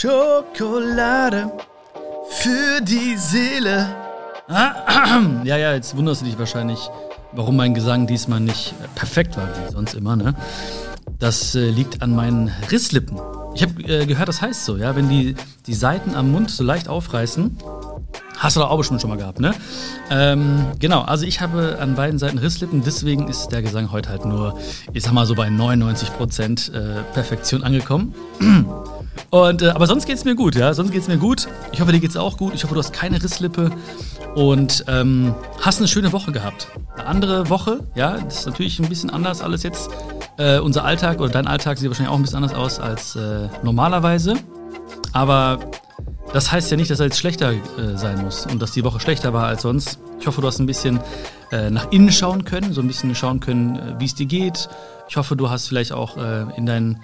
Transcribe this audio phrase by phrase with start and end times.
[0.00, 1.52] Schokolade
[2.30, 3.94] für die Seele.
[4.48, 6.78] Ja, ja, jetzt wunderst du dich wahrscheinlich,
[7.32, 10.34] warum mein Gesang diesmal nicht perfekt war, wie sonst immer, ne?
[11.18, 13.20] Das äh, liegt an meinen Risslippen.
[13.54, 15.34] Ich habe äh, gehört, das heißt so, ja, wenn die,
[15.66, 17.58] die Seiten am Mund so leicht aufreißen,
[18.38, 19.52] Hast du doch auch bestimmt schon mal gehabt, ne?
[20.10, 24.24] Ähm, genau, also ich habe an beiden Seiten Risslippen, deswegen ist der Gesang heute halt
[24.24, 24.58] nur,
[24.94, 28.14] ich sag mal so bei 99% äh, Perfektion angekommen.
[29.30, 31.48] Und, äh, aber sonst geht's mir gut, ja, sonst geht's mir gut.
[31.72, 32.52] Ich hoffe, dir geht's auch gut.
[32.54, 33.70] Ich hoffe, du hast keine Risslippe
[34.34, 36.68] und ähm, hast eine schöne Woche gehabt.
[36.96, 39.90] Eine andere Woche, ja, das ist natürlich ein bisschen anders alles jetzt.
[40.36, 43.48] Äh, unser Alltag oder dein Alltag sieht wahrscheinlich auch ein bisschen anders aus als äh,
[43.62, 44.34] normalerweise.
[45.12, 45.58] Aber
[46.32, 49.00] das heißt ja nicht, dass er jetzt schlechter äh, sein muss und dass die Woche
[49.00, 49.98] schlechter war als sonst.
[50.20, 51.00] Ich hoffe, du hast ein bisschen
[51.52, 54.68] äh, nach innen schauen können, so ein bisschen schauen können, äh, wie es dir geht.
[55.08, 57.00] Ich hoffe, du hast vielleicht auch äh, in deinen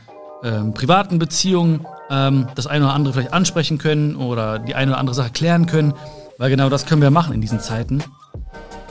[0.47, 5.01] ähm, privaten Beziehungen ähm, das eine oder andere vielleicht ansprechen können oder die eine oder
[5.01, 5.93] andere Sache klären können,
[6.39, 8.03] weil genau das können wir machen in diesen Zeiten.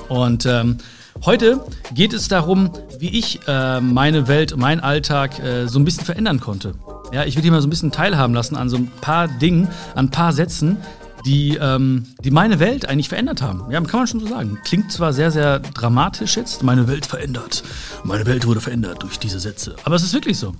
[0.09, 0.77] Und ähm,
[1.25, 6.05] heute geht es darum, wie ich äh, meine Welt, meinen Alltag äh, so ein bisschen
[6.05, 6.73] verändern konnte.
[7.11, 9.69] Ja, ich will dich mal so ein bisschen teilhaben lassen an so ein paar Dingen,
[9.95, 10.77] an ein paar Sätzen,
[11.25, 13.71] die, ähm, die meine Welt eigentlich verändert haben.
[13.71, 14.59] Ja, kann man schon so sagen.
[14.63, 17.63] Klingt zwar sehr, sehr dramatisch jetzt, meine Welt verändert.
[18.03, 19.75] Meine Welt wurde verändert durch diese Sätze.
[19.83, 20.53] Aber es ist wirklich so.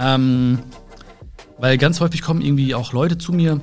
[0.00, 0.58] Ähm,
[1.58, 3.60] weil ganz häufig kommen irgendwie auch Leute zu mir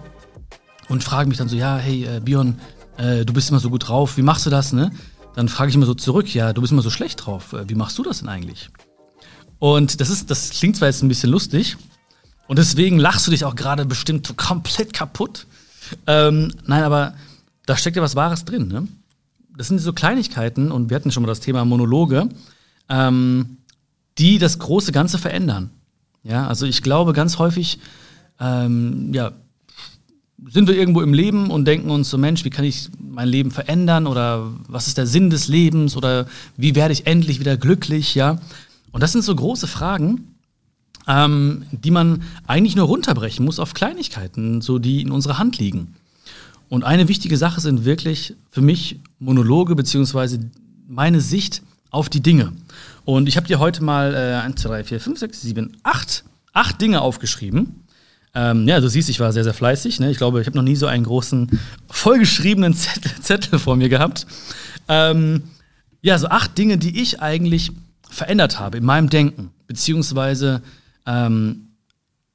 [0.88, 2.59] und fragen mich dann so, ja, hey, äh, Björn,
[2.97, 4.91] äh, du bist immer so gut drauf, wie machst du das, ne?
[5.35, 7.75] Dann frage ich immer so zurück, ja, du bist immer so schlecht drauf, äh, wie
[7.75, 8.69] machst du das denn eigentlich?
[9.59, 11.75] Und das ist, das klingt zwar jetzt ein bisschen lustig,
[12.47, 15.47] und deswegen lachst du dich auch gerade bestimmt komplett kaputt.
[16.05, 17.15] Ähm, nein, aber
[17.65, 18.69] da steckt ja was Wahres drin.
[18.69, 18.88] Ne?
[19.58, 22.30] Das sind so Kleinigkeiten, und wir hatten schon mal das Thema Monologe,
[22.89, 23.58] ähm,
[24.17, 25.71] die das große Ganze verändern.
[26.23, 27.79] Ja, also ich glaube ganz häufig,
[28.39, 29.31] ähm, ja,
[30.49, 33.51] sind wir irgendwo im Leben und denken uns so, Mensch, wie kann ich mein Leben
[33.51, 38.15] verändern oder was ist der Sinn des Lebens oder wie werde ich endlich wieder glücklich,
[38.15, 38.39] ja?
[38.92, 40.36] Und das sind so große Fragen,
[41.08, 45.95] ähm, die man eigentlich nur runterbrechen muss auf Kleinigkeiten, so die in unserer Hand liegen.
[46.69, 50.39] Und eine wichtige Sache sind wirklich für mich Monologe beziehungsweise
[50.87, 52.52] meine Sicht auf die Dinge.
[53.07, 56.25] Und ich habe dir heute mal äh, 1, 2, 3, 4, 5, 6, 7, 8,
[56.51, 57.85] 8 Dinge aufgeschrieben.
[58.35, 60.01] Ähm, ja, du siehst, ich war sehr, sehr fleißig.
[60.01, 60.11] Ne?
[60.11, 61.57] Ich glaube, ich habe noch nie so einen großen,
[61.89, 64.27] vollgeschriebenen Zettel, Zettel vor mir gehabt.
[64.89, 65.43] Ähm,
[66.01, 67.71] ja, so acht Dinge, die ich eigentlich
[68.09, 70.61] verändert habe in meinem Denken, beziehungsweise
[71.05, 71.69] ähm,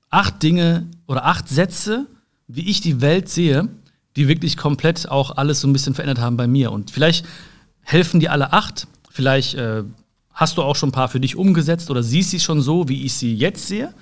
[0.09, 2.07] acht Dinge oder acht Sätze,
[2.49, 3.69] wie ich die Welt sehe,
[4.17, 6.73] die wirklich komplett auch alles so ein bisschen verändert haben bei mir.
[6.73, 7.27] Und vielleicht
[7.83, 8.87] helfen die alle acht.
[9.11, 9.85] Vielleicht äh,
[10.35, 13.05] hast du auch schon ein paar für dich umgesetzt oder siehst sie schon so, wie
[13.05, 13.93] ich sie jetzt sehe.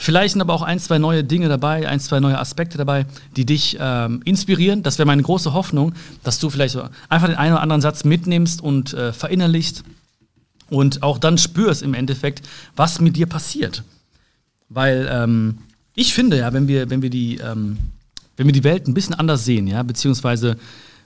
[0.00, 3.04] Vielleicht sind aber auch ein, zwei neue Dinge dabei, ein, zwei neue Aspekte dabei,
[3.36, 4.84] die dich ähm, inspirieren.
[4.84, 5.92] Das wäre meine große Hoffnung,
[6.22, 9.82] dass du vielleicht so einfach den einen oder anderen Satz mitnimmst und äh, verinnerlichst
[10.70, 13.82] und auch dann spürst im Endeffekt, was mit dir passiert.
[14.68, 15.58] Weil ähm,
[15.94, 17.78] ich finde ja, wenn wir, wenn wir die, ähm,
[18.36, 20.58] wenn wir die Welt ein bisschen anders sehen, ja, beziehungsweise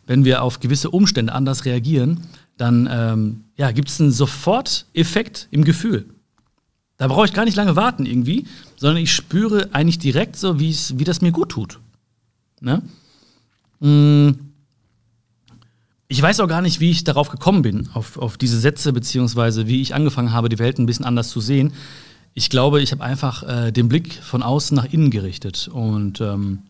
[0.07, 2.27] wenn wir auf gewisse Umstände anders reagieren,
[2.59, 6.07] dann ähm, ja, gibt es einen Soforteffekt im Gefühl.
[6.97, 8.47] Da brauche ich gar nicht lange warten irgendwie,
[8.77, 11.81] sondern ich spüre eigentlich direkt so, wie das mir gut tut.
[12.61, 12.83] Ne?
[13.81, 14.53] Mmh
[16.13, 19.67] ich weiß auch gar nicht, wie ich darauf gekommen bin, auf, auf diese Sätze, beziehungsweise
[19.67, 21.73] wie ich angefangen habe, die Welt ein bisschen anders zu sehen.
[22.35, 25.71] Ich glaube, ich habe einfach äh, den Blick von außen nach innen gerichtet.
[25.73, 26.65] Und ähm,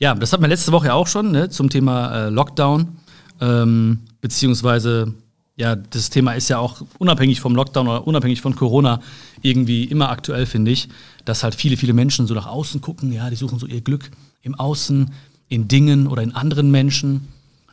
[0.00, 2.96] ja, das hatten wir letzte Woche ja auch schon ne, zum Thema äh, Lockdown.
[3.40, 5.14] Ähm, beziehungsweise,
[5.56, 9.00] ja, das Thema ist ja auch unabhängig vom Lockdown oder unabhängig von Corona
[9.42, 10.88] irgendwie immer aktuell, finde ich,
[11.24, 13.12] dass halt viele, viele Menschen so nach außen gucken.
[13.12, 14.10] Ja, die suchen so ihr Glück
[14.42, 15.12] im Außen,
[15.48, 17.28] in Dingen oder in anderen Menschen.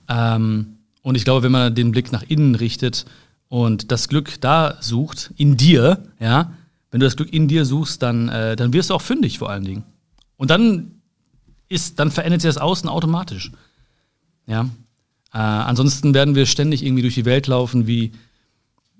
[0.08, 3.06] Ähm, und ich glaube, wenn man den Blick nach innen richtet
[3.50, 6.54] und das Glück da sucht, in dir, ja,
[6.92, 9.50] wenn du das Glück in dir suchst, dann, äh, dann wirst du auch fündig vor
[9.50, 9.84] allen Dingen.
[10.38, 11.02] Und dann
[11.68, 13.52] ist, dann verändert sich das Außen automatisch.
[14.46, 14.70] Ja.
[15.34, 18.12] Äh, ansonsten werden wir ständig irgendwie durch die Welt laufen, wie,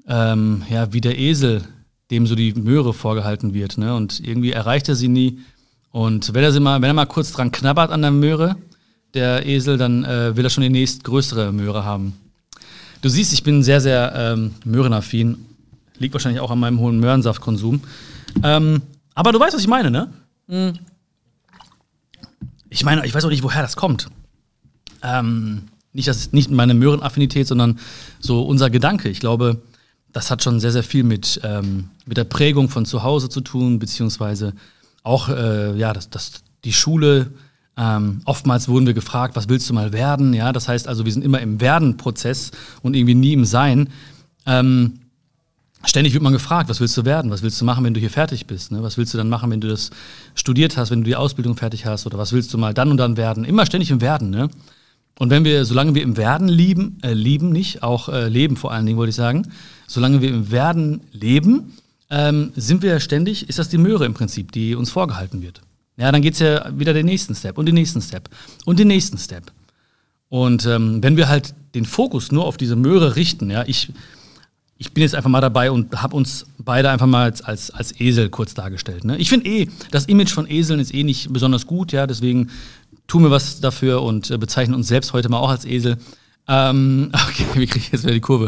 [0.08, 1.64] ähm, ja, wie der Esel,
[2.10, 3.78] dem so die Möhre vorgehalten wird.
[3.78, 3.96] Ne?
[3.96, 5.40] Und irgendwie erreicht er sie nie.
[5.92, 8.56] Und wenn er, sie mal, wenn er mal kurz dran knabbert an der Möhre,
[9.14, 12.14] der Esel, dann äh, will er schon die nächstgrößere Möhre haben.
[13.02, 15.46] Du siehst, ich bin sehr, sehr ähm, möhrenaffin.
[15.98, 17.82] Liegt wahrscheinlich auch an meinem hohen Möhrensaftkonsum.
[18.44, 18.82] Ähm,
[19.16, 20.14] aber du weißt, was ich meine, ne?
[20.48, 20.74] Hm.
[22.70, 24.08] Ich meine, ich weiß auch nicht, woher das kommt.
[25.04, 27.80] Ähm, nicht, das, nicht meine Möhrenaffinität, sondern
[28.20, 29.10] so unser Gedanke.
[29.10, 29.62] Ich glaube,
[30.14, 33.42] das hat schon sehr, sehr viel mit, ähm, mit der Prägung von zu Hause zu
[33.42, 34.54] tun, beziehungsweise
[35.04, 37.32] auch äh, ja, das, das die Schule.
[37.78, 40.34] Ähm, oftmals wurden wir gefragt, was willst du mal werden?
[40.34, 42.52] Ja, das heißt also, wir sind immer im Werden-Prozess
[42.82, 43.90] und irgendwie nie im Sein.
[44.46, 45.00] Ähm,
[45.86, 47.32] ständig wird man gefragt, was willst du werden?
[47.32, 48.72] Was willst du machen, wenn du hier fertig bist?
[48.72, 48.84] Ne?
[48.84, 49.90] Was willst du dann machen, wenn du das
[50.36, 52.06] studiert hast, wenn du die Ausbildung fertig hast?
[52.06, 53.46] Oder was willst du mal dann und dann werden?
[53.46, 54.30] Immer ständig im Werden.
[54.30, 54.50] Ne?
[55.20, 58.72] Und wenn wir, solange wir im Werden lieben, äh, lieben nicht, auch äh, leben vor
[58.72, 59.48] allen Dingen, wollte ich sagen,
[59.88, 61.74] solange wir im Werden leben,
[62.10, 65.62] ähm, sind wir ständig, ist das die Möhre im Prinzip, die uns vorgehalten wird.
[65.98, 68.30] Ja, dann geht es ja wieder den nächsten Step und den nächsten Step
[68.66, 69.52] und den nächsten Step.
[70.30, 73.92] Und ähm, wenn wir halt den Fokus nur auf diese Möhre richten, ja, ich,
[74.78, 78.00] ich bin jetzt einfach mal dabei und habe uns beide einfach mal als, als, als
[78.00, 79.04] Esel kurz dargestellt.
[79.04, 79.18] Ne?
[79.18, 82.50] Ich finde eh, das Image von Eseln ist eh nicht besonders gut, ja, deswegen
[83.12, 85.98] tun wir was dafür und äh, bezeichnen uns selbst heute mal auch als Esel.
[86.48, 88.48] Ähm, okay, wie kriege ich jetzt wieder die Kurve?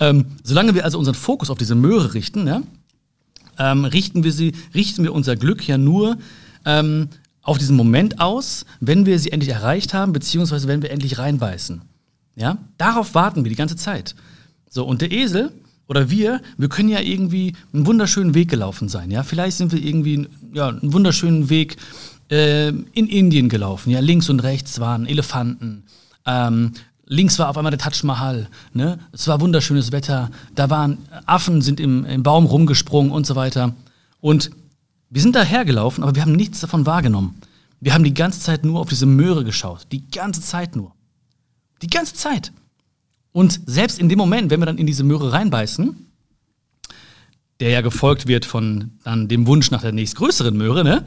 [0.00, 2.60] Ähm, solange wir also unseren Fokus auf diese Möhre richten, ja,
[3.58, 6.18] ähm, richten, wir sie, richten wir unser Glück ja nur
[6.66, 7.08] ähm,
[7.40, 11.80] auf diesen Moment aus, wenn wir sie endlich erreicht haben, beziehungsweise wenn wir endlich reinbeißen.
[12.36, 12.58] Ja?
[12.76, 14.14] Darauf warten wir die ganze Zeit.
[14.68, 15.52] So, und der Esel
[15.86, 19.10] oder wir, wir können ja irgendwie einen wunderschönen Weg gelaufen sein.
[19.10, 19.22] Ja?
[19.22, 21.78] Vielleicht sind wir irgendwie ja, einen wunderschönen Weg
[22.32, 23.90] in Indien gelaufen.
[23.90, 24.00] Ja?
[24.00, 25.84] Links und rechts waren Elefanten.
[26.24, 26.72] Ähm,
[27.04, 28.48] links war auf einmal der Taj Mahal.
[28.72, 28.98] Ne?
[29.12, 30.30] Es war wunderschönes Wetter.
[30.54, 33.74] Da waren Affen, sind im, im Baum rumgesprungen und so weiter.
[34.20, 34.50] Und
[35.10, 37.34] wir sind dahergelaufen, aber wir haben nichts davon wahrgenommen.
[37.80, 39.86] Wir haben die ganze Zeit nur auf diese Möhre geschaut.
[39.92, 40.94] Die ganze Zeit nur.
[41.82, 42.52] Die ganze Zeit.
[43.32, 45.96] Und selbst in dem Moment, wenn wir dann in diese Möhre reinbeißen,
[47.60, 51.04] der ja gefolgt wird von dann dem Wunsch nach der nächstgrößeren Möhre, ne,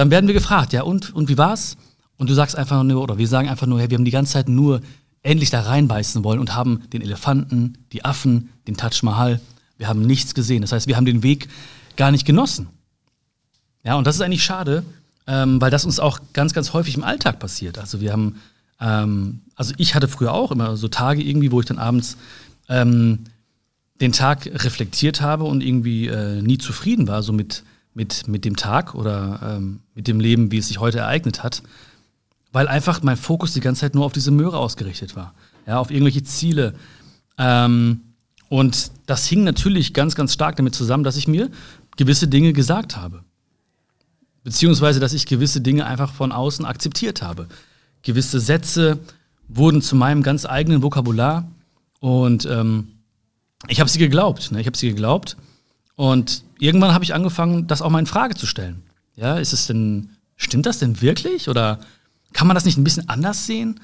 [0.00, 1.76] dann werden wir gefragt, ja, und, und wie war's?
[2.16, 4.32] Und du sagst einfach nur, oder wir sagen einfach nur, hey, wir haben die ganze
[4.32, 4.80] Zeit nur
[5.22, 9.40] endlich da reinbeißen wollen und haben den Elefanten, die Affen, den Taj Mahal,
[9.76, 10.62] wir haben nichts gesehen.
[10.62, 11.48] Das heißt, wir haben den Weg
[11.96, 12.68] gar nicht genossen.
[13.84, 14.84] Ja, und das ist eigentlich schade,
[15.26, 17.76] ähm, weil das uns auch ganz, ganz häufig im Alltag passiert.
[17.78, 18.36] Also wir haben,
[18.80, 22.16] ähm, also ich hatte früher auch immer so Tage irgendwie, wo ich dann abends
[22.70, 23.24] ähm,
[24.00, 27.64] den Tag reflektiert habe und irgendwie äh, nie zufrieden war, so mit,
[27.94, 31.62] mit, mit dem Tag oder ähm, mit dem Leben, wie es sich heute ereignet hat,
[32.52, 35.34] weil einfach mein Fokus die ganze Zeit nur auf diese Möhre ausgerichtet war,
[35.66, 36.74] ja, auf irgendwelche Ziele.
[37.38, 38.00] Ähm,
[38.48, 41.50] und das hing natürlich ganz, ganz stark damit zusammen, dass ich mir
[41.96, 43.24] gewisse Dinge gesagt habe.
[44.42, 47.46] Beziehungsweise, dass ich gewisse Dinge einfach von außen akzeptiert habe.
[48.02, 48.98] Gewisse Sätze
[49.48, 51.50] wurden zu meinem ganz eigenen Vokabular
[51.98, 52.88] und ähm,
[53.68, 54.52] ich habe sie geglaubt.
[54.52, 54.60] Ne?
[54.60, 55.36] Ich habe sie geglaubt
[56.00, 58.84] und irgendwann habe ich angefangen, das auch mal in Frage zu stellen.
[59.16, 61.78] Ja, ist es denn, stimmt das denn wirklich oder
[62.32, 63.80] kann man das nicht ein bisschen anders sehen?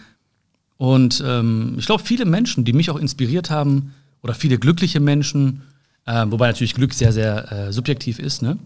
[0.79, 3.93] Und ähm, ich glaube, viele Menschen, die mich auch inspiriert haben
[4.23, 5.61] oder viele glückliche Menschen,
[6.07, 8.57] äh, wobei natürlich Glück sehr, sehr äh, subjektiv ist, ne?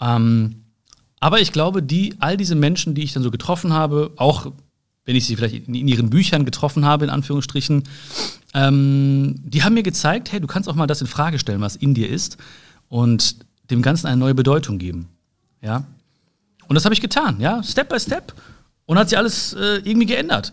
[0.00, 0.64] Ähm,
[1.20, 4.50] aber ich glaube, die, all diese Menschen, die ich dann so getroffen habe, auch
[5.04, 7.84] wenn ich sie vielleicht in, ihren Büchern getroffen habe, in Anführungsstrichen,
[8.54, 11.76] ähm, die haben mir gezeigt, hey, du kannst auch mal das in Frage stellen, was
[11.76, 12.38] in dir ist,
[12.92, 13.36] und
[13.70, 15.08] dem Ganzen eine neue Bedeutung geben.
[15.62, 15.84] Ja.
[16.68, 18.34] Und das habe ich getan, ja, Step by Step.
[18.84, 20.52] Und hat sich alles äh, irgendwie geändert.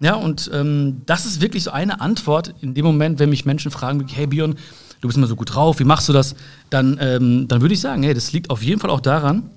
[0.00, 3.70] Ja, und ähm, das ist wirklich so eine Antwort in dem Moment, wenn mich Menschen
[3.70, 4.54] fragen, hey Björn,
[5.02, 6.34] du bist immer so gut drauf, wie machst du das?
[6.70, 9.50] Dann, ähm, dann würde ich sagen, hey, das liegt auf jeden Fall auch daran,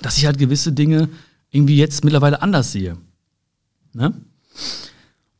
[0.00, 1.10] dass ich halt gewisse Dinge
[1.50, 2.96] irgendwie jetzt mittlerweile anders sehe.
[3.92, 4.14] Ne?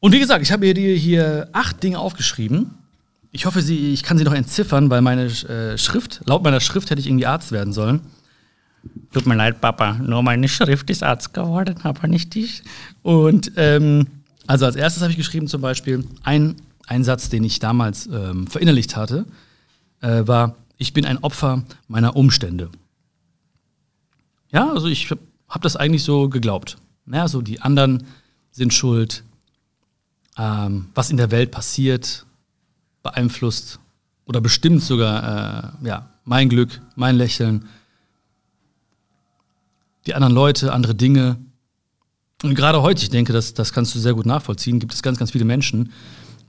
[0.01, 2.75] Und wie gesagt, ich habe dir hier acht Dinge aufgeschrieben.
[3.35, 6.91] Ich hoffe, sie, ich kann sie noch entziffern, weil meine äh, Schrift, laut meiner Schrift
[6.91, 8.01] hätte ich irgendwie Arzt werden sollen.
[9.13, 12.63] Tut mir leid, Papa, nur meine Schrift ist Arzt geworden, aber nicht dich.
[13.03, 14.07] Und ähm,
[14.47, 16.55] also als erstes habe ich geschrieben zum Beispiel, ein,
[16.87, 19.27] ein Satz, den ich damals ähm, verinnerlicht hatte,
[20.01, 22.71] äh, war, ich bin ein Opfer meiner Umstände.
[24.53, 26.77] Ja, also ich habe das eigentlich so geglaubt.
[27.13, 28.05] Ja, so die anderen
[28.53, 29.25] sind schuld.
[30.39, 32.27] Ähm, was in der Welt passiert,
[33.05, 33.79] beeinflusst
[34.25, 37.67] oder bestimmt sogar äh, ja, mein Glück, mein Lächeln.
[40.07, 41.37] Die anderen Leute, andere Dinge.
[42.43, 45.19] Und gerade heute, ich denke, das, das kannst du sehr gut nachvollziehen, gibt es ganz,
[45.19, 45.93] ganz viele Menschen,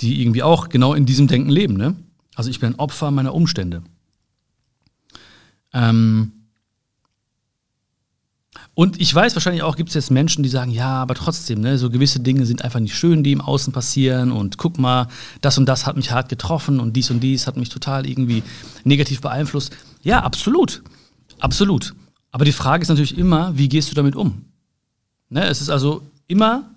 [0.02, 1.76] die irgendwie auch genau in diesem Denken leben.
[1.76, 1.96] Ne?
[2.34, 3.84] Also ich bin ein Opfer meiner Umstände.
[5.74, 6.32] Ähm,
[8.76, 11.78] und ich weiß, wahrscheinlich auch gibt es jetzt Menschen, die sagen, ja, aber trotzdem, ne,
[11.78, 15.08] so gewisse Dinge sind einfach nicht schön, die im Außen passieren und guck mal,
[15.40, 18.44] das und das hat mich hart getroffen und dies und dies hat mich total irgendwie
[18.84, 19.76] negativ beeinflusst.
[20.04, 20.84] Ja, absolut.
[21.40, 21.96] Absolut.
[22.32, 24.44] Aber die Frage ist natürlich immer, wie gehst du damit um?
[25.30, 26.70] Ne, es ist also immer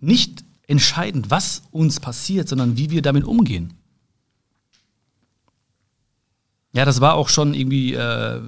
[0.00, 3.72] nicht entscheidend, was uns passiert, sondern wie wir damit umgehen.
[6.74, 8.42] Ja, das war auch schon irgendwie äh,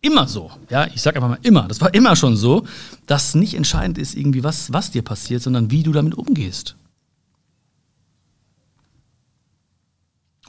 [0.00, 0.50] immer so.
[0.70, 1.68] Ja, ich sage einfach mal immer.
[1.68, 2.66] Das war immer schon so,
[3.06, 6.76] dass nicht entscheidend ist irgendwie was, was dir passiert, sondern wie du damit umgehst.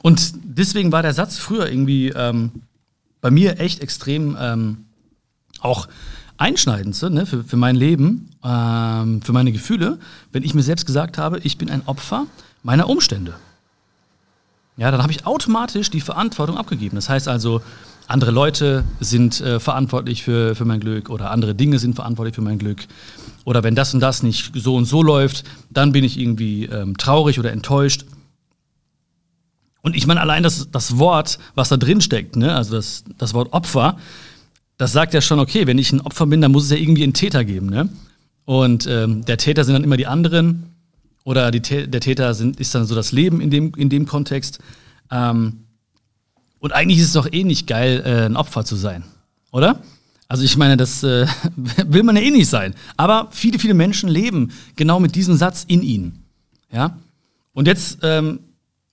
[0.02, 2.62] Und deswegen war der Satz früher irgendwie ähm,
[3.20, 4.84] bei mir echt extrem ähm,
[5.60, 5.88] auch
[6.38, 9.98] einschneidend so, ne, für, für mein Leben, ähm, für meine Gefühle,
[10.32, 12.26] wenn ich mir selbst gesagt habe, ich bin ein Opfer
[12.62, 13.34] meiner Umstände.
[14.78, 16.96] Ja, dann habe ich automatisch die Verantwortung abgegeben.
[16.96, 17.60] Das heißt also,
[18.10, 22.42] andere Leute sind äh, verantwortlich für, für mein Glück oder andere Dinge sind verantwortlich für
[22.42, 22.86] mein Glück.
[23.44, 26.96] Oder wenn das und das nicht so und so läuft, dann bin ich irgendwie ähm,
[26.96, 28.04] traurig oder enttäuscht.
[29.82, 32.54] Und ich meine, allein das, das Wort, was da drin steckt, ne?
[32.54, 33.96] also das, das Wort Opfer,
[34.76, 37.02] das sagt ja schon, okay, wenn ich ein Opfer bin, dann muss es ja irgendwie
[37.02, 37.66] einen Täter geben.
[37.66, 37.88] Ne?
[38.44, 40.74] Und ähm, der Täter sind dann immer die anderen
[41.24, 44.58] oder die, der Täter sind, ist dann so das Leben in dem, in dem Kontext.
[45.10, 45.64] Ähm,
[46.60, 49.04] und eigentlich ist es doch eh nicht geil, äh, ein Opfer zu sein,
[49.50, 49.80] oder?
[50.30, 51.26] Also ich meine, das äh,
[51.56, 52.76] will man ja eh nicht sein.
[52.96, 56.24] Aber viele, viele Menschen leben genau mit diesem Satz in ihnen.
[56.70, 56.96] Ja?
[57.52, 58.38] Und jetzt ähm,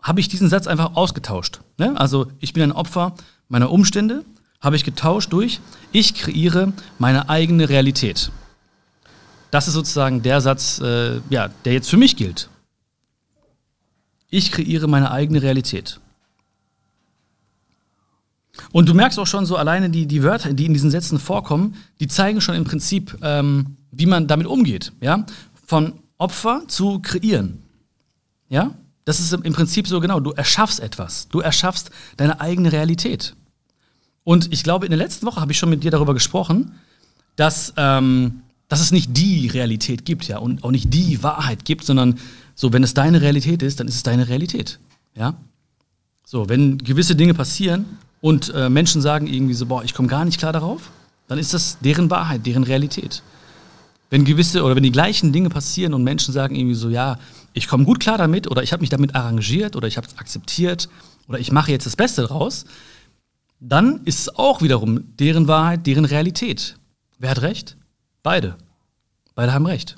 [0.01, 1.59] habe ich diesen Satz einfach ausgetauscht.
[1.77, 1.93] Ne?
[1.95, 3.13] Also ich bin ein Opfer
[3.49, 4.25] meiner Umstände,
[4.61, 5.59] habe ich getauscht durch,
[5.91, 8.31] ich kreiere meine eigene Realität.
[9.51, 12.49] Das ist sozusagen der Satz, äh, ja, der jetzt für mich gilt.
[14.31, 15.99] Ich kreiere meine eigene Realität.
[18.71, 21.75] Und du merkst auch schon so alleine die, die Wörter, die in diesen Sätzen vorkommen,
[21.99, 24.93] die zeigen schon im Prinzip, ähm, wie man damit umgeht.
[25.01, 25.25] Ja?
[25.65, 27.63] Von Opfer zu kreieren.
[28.49, 28.71] Ja?
[29.05, 31.27] Das ist im Prinzip so genau, du erschaffst etwas.
[31.29, 33.35] Du erschaffst deine eigene Realität.
[34.23, 36.73] Und ich glaube, in der letzten Woche habe ich schon mit dir darüber gesprochen,
[37.37, 41.85] dass, ähm, dass es nicht die Realität gibt, ja, und auch nicht die Wahrheit gibt,
[41.85, 42.19] sondern
[42.53, 44.79] so, wenn es deine Realität ist, dann ist es deine Realität.
[45.15, 45.35] Ja?
[46.25, 47.85] So, wenn gewisse Dinge passieren
[48.21, 50.89] und äh, Menschen sagen irgendwie so, boah, ich komme gar nicht klar darauf,
[51.27, 53.21] dann ist das deren Wahrheit, deren Realität.
[54.09, 57.19] Wenn gewisse oder wenn die gleichen Dinge passieren und Menschen sagen irgendwie so, ja,
[57.53, 60.17] ich komme gut klar damit oder ich habe mich damit arrangiert oder ich habe es
[60.17, 60.87] akzeptiert
[61.27, 62.65] oder ich mache jetzt das Beste draus,
[63.59, 66.77] dann ist es auch wiederum deren Wahrheit, deren Realität.
[67.19, 67.75] Wer hat recht?
[68.23, 68.55] Beide.
[69.35, 69.97] Beide haben recht.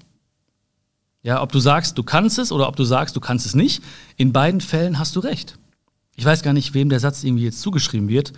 [1.22, 3.84] Ja, ob du sagst, du kannst es oder ob du sagst, du kannst es nicht,
[4.16, 5.60] in beiden Fällen hast du recht.
[6.20, 8.34] Ich weiß gar nicht, wem der Satz irgendwie jetzt zugeschrieben wird.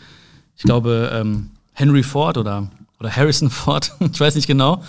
[0.56, 2.70] Ich glaube, ähm, Henry Ford oder,
[3.00, 4.84] oder Harrison Ford, ich weiß nicht genau.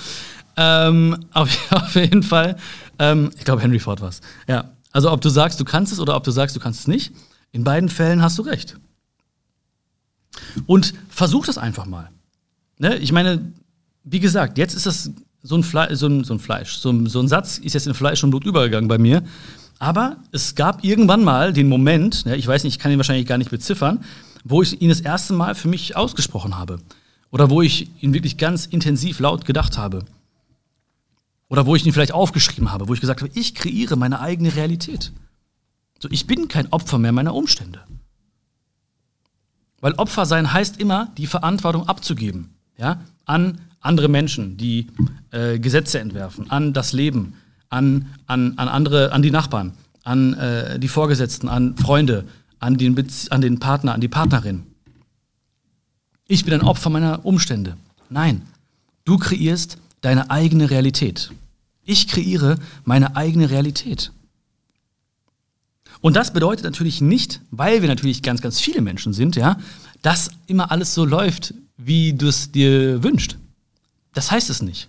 [0.58, 2.58] Ähm, auf, auf, jeden Fall,
[2.98, 4.20] ähm, ich glaube, Henry Ford war es.
[4.46, 4.72] Ja.
[4.90, 7.14] Also, ob du sagst, du kannst es oder ob du sagst, du kannst es nicht,
[7.50, 8.76] in beiden Fällen hast du recht.
[10.66, 12.10] Und versuch das einfach mal.
[12.76, 12.98] Ne?
[12.98, 13.52] Ich meine,
[14.04, 15.10] wie gesagt, jetzt ist das
[15.42, 16.76] so ein, Fle so ein, so ein Fleisch.
[16.76, 19.22] So ein, so ein, Satz ist jetzt in Fleisch und Blut übergegangen bei mir.
[19.82, 23.26] Aber es gab irgendwann mal den Moment, ne, ich weiß nicht, ich kann ihn wahrscheinlich
[23.26, 24.04] gar nicht beziffern,
[24.44, 26.78] wo ich ihn das erste Mal für mich ausgesprochen habe.
[27.32, 30.04] Oder wo ich ihn wirklich ganz intensiv laut gedacht habe.
[31.48, 34.54] Oder wo ich ihn vielleicht aufgeschrieben habe, wo ich gesagt habe, ich kreiere meine eigene
[34.54, 35.10] Realität.
[35.98, 37.80] So, ich bin kein Opfer mehr meiner Umstände.
[39.80, 42.50] Weil Opfer sein heißt immer, die Verantwortung abzugeben.
[42.78, 43.00] Ja?
[43.24, 44.86] An andere Menschen, die
[45.32, 47.34] äh, Gesetze entwerfen, an das Leben,
[47.72, 49.72] an, an, an andere, an die Nachbarn,
[50.04, 52.24] an äh, die Vorgesetzten, an Freunde,
[52.58, 52.94] an den,
[53.30, 54.64] an den Partner, an die Partnerin.
[56.28, 57.76] Ich bin ein Opfer meiner Umstände.
[58.08, 58.42] Nein,
[59.04, 61.30] du kreierst deine eigene Realität.
[61.84, 64.12] Ich kreiere meine eigene Realität.
[66.00, 69.56] Und das bedeutet natürlich nicht, weil wir natürlich ganz, ganz viele Menschen sind, ja,
[70.02, 73.38] dass immer alles so läuft, wie du es dir wünschst.
[74.12, 74.88] Das heißt es nicht.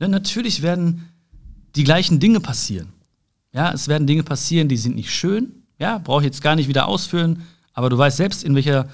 [0.00, 1.08] Ja, natürlich werden
[1.78, 2.92] die gleichen Dinge passieren.
[3.52, 5.62] Ja, es werden Dinge passieren, die sind nicht schön.
[5.78, 7.42] Ja, brauche ich jetzt gar nicht wieder ausführen,
[7.72, 8.88] aber du weißt selbst, in welcher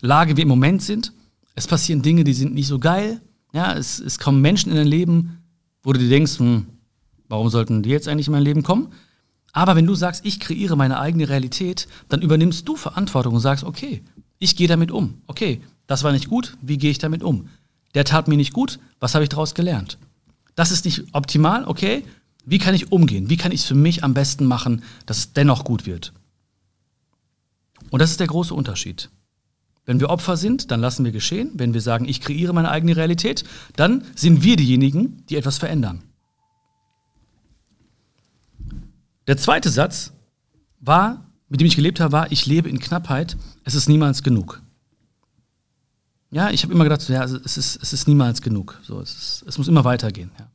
[0.00, 1.12] Lage wir im Moment sind.
[1.54, 3.20] Es passieren Dinge, die sind nicht so geil.
[3.52, 5.38] Ja, es, es kommen Menschen in dein Leben,
[5.84, 6.66] wo du dir denkst, hm,
[7.28, 8.88] warum sollten die jetzt eigentlich in mein Leben kommen?
[9.52, 13.62] Aber wenn du sagst, ich kreiere meine eigene Realität, dann übernimmst du Verantwortung und sagst,
[13.62, 14.02] okay,
[14.40, 15.22] ich gehe damit um.
[15.28, 17.48] Okay, das war nicht gut, wie gehe ich damit um?
[17.94, 19.98] Der tat mir nicht gut, was habe ich daraus gelernt?
[20.56, 22.02] Das ist nicht optimal, okay,
[22.46, 23.30] wie kann ich umgehen?
[23.30, 26.12] Wie kann ich es für mich am besten machen, dass es dennoch gut wird?
[27.90, 29.10] Und das ist der große Unterschied.
[29.86, 31.50] Wenn wir Opfer sind, dann lassen wir geschehen.
[31.54, 33.44] Wenn wir sagen, ich kreiere meine eigene Realität,
[33.76, 36.02] dann sind wir diejenigen, die etwas verändern.
[39.26, 40.12] Der zweite Satz
[40.80, 44.60] war, mit dem ich gelebt habe, war, ich lebe in Knappheit, es ist niemals genug.
[46.30, 48.80] Ja, ich habe immer gedacht, ja, es ist, es ist niemals genug.
[48.82, 50.30] So, es, ist, es muss immer weitergehen.
[50.38, 50.48] Ja.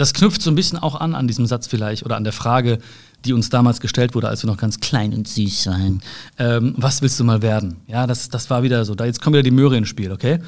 [0.00, 2.78] Das knüpft so ein bisschen auch an an diesem Satz vielleicht oder an der Frage,
[3.26, 6.00] die uns damals gestellt wurde, als wir noch ganz klein und süß waren.
[6.38, 7.82] Ähm, was willst du mal werden?
[7.86, 8.94] Ja, das, das war wieder so.
[8.94, 10.38] Da jetzt kommt wieder die Möhre ins Spiel, okay?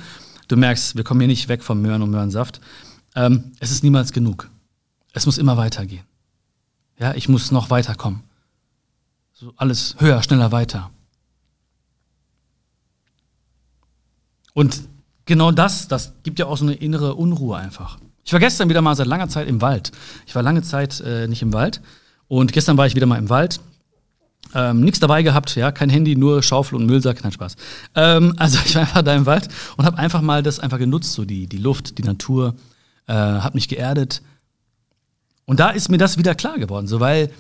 [0.49, 2.63] Du merkst, wir kommen hier nicht weg vom Möhren und Möhrensaft.
[3.15, 4.49] Ähm, es ist niemals genug.
[5.13, 6.07] Es muss immer weitergehen.
[6.99, 8.23] Ja, ich muss noch weiterkommen.
[9.35, 10.91] So alles höher, schneller, weiter.
[14.55, 14.89] Und
[15.27, 17.99] genau das, das gibt ja auch so eine innere Unruhe einfach.
[18.25, 19.93] Ich war gestern wieder mal seit langer Zeit im Wald.
[20.27, 21.81] Ich war lange Zeit äh, nicht im Wald.
[22.29, 23.61] Und gestern war ich wieder mal im Wald.
[24.55, 27.57] Ähm, Nichts dabei gehabt, ja, kein Handy, nur Schaufel und Müllsack, kein Spaß.
[27.95, 31.13] Ähm, also ich war einfach da im Wald und habe einfach mal das einfach genutzt,
[31.13, 32.55] so die, die Luft, die Natur,
[33.07, 34.23] äh, hat mich geerdet.
[35.45, 37.31] Und da ist mir das wieder klar geworden, so weil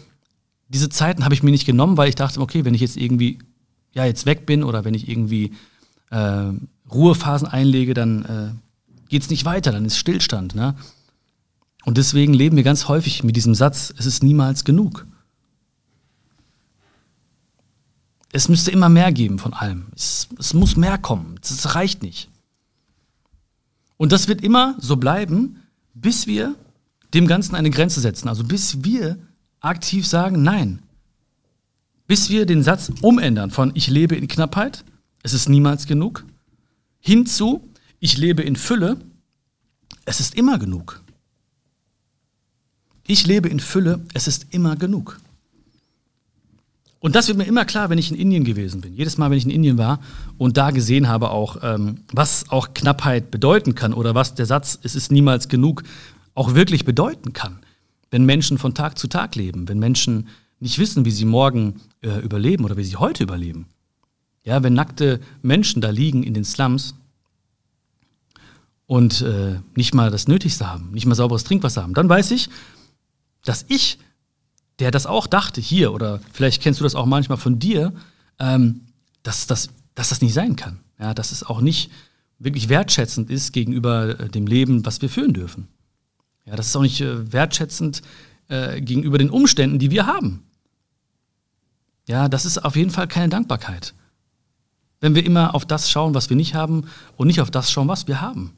[0.68, 3.38] diese Zeiten habe ich mir nicht genommen, weil ich dachte, okay, wenn ich jetzt irgendwie
[3.92, 5.52] ja jetzt weg bin oder wenn ich irgendwie
[6.10, 6.50] äh,
[6.90, 8.61] Ruhephasen einlege, dann äh,
[9.12, 10.54] geht es nicht weiter, dann ist Stillstand.
[10.54, 10.74] Ne?
[11.84, 15.06] Und deswegen leben wir ganz häufig mit diesem Satz, es ist niemals genug.
[18.32, 19.88] Es müsste immer mehr geben von allem.
[19.94, 21.38] Es, es muss mehr kommen.
[21.42, 22.30] Es reicht nicht.
[23.98, 25.58] Und das wird immer so bleiben,
[25.92, 26.54] bis wir
[27.12, 28.28] dem Ganzen eine Grenze setzen.
[28.28, 29.18] Also bis wir
[29.60, 30.78] aktiv sagen, nein.
[32.06, 34.86] Bis wir den Satz umändern von ich lebe in Knappheit,
[35.22, 36.24] es ist niemals genug,
[36.98, 37.68] hinzu
[38.02, 38.96] ich lebe in Fülle,
[40.04, 41.00] es ist immer genug.
[43.06, 45.20] Ich lebe in Fülle, es ist immer genug.
[46.98, 48.92] Und das wird mir immer klar, wenn ich in Indien gewesen bin.
[48.96, 50.00] Jedes Mal, wenn ich in Indien war
[50.36, 54.80] und da gesehen habe, auch ähm, was auch Knappheit bedeuten kann oder was der Satz,
[54.82, 55.84] es ist niemals genug,
[56.34, 57.60] auch wirklich bedeuten kann.
[58.10, 60.26] Wenn Menschen von Tag zu Tag leben, wenn Menschen
[60.58, 63.66] nicht wissen, wie sie morgen äh, überleben oder wie sie heute überleben.
[64.42, 66.96] Ja, wenn nackte Menschen da liegen in den Slums
[68.92, 72.50] und äh, nicht mal das Nötigste haben, nicht mal sauberes Trinkwasser haben, dann weiß ich,
[73.42, 73.98] dass ich,
[74.80, 77.94] der das auch dachte hier, oder vielleicht kennst du das auch manchmal von dir,
[78.38, 78.82] ähm,
[79.22, 80.80] dass, dass, dass das nicht sein kann.
[81.00, 81.90] Ja, dass es auch nicht
[82.38, 85.68] wirklich wertschätzend ist gegenüber äh, dem Leben, was wir führen dürfen.
[86.44, 88.02] Ja, das ist auch nicht äh, wertschätzend
[88.48, 90.42] äh, gegenüber den Umständen, die wir haben.
[92.06, 93.94] Ja, das ist auf jeden Fall keine Dankbarkeit.
[95.00, 97.88] Wenn wir immer auf das schauen, was wir nicht haben und nicht auf das schauen,
[97.88, 98.52] was wir haben.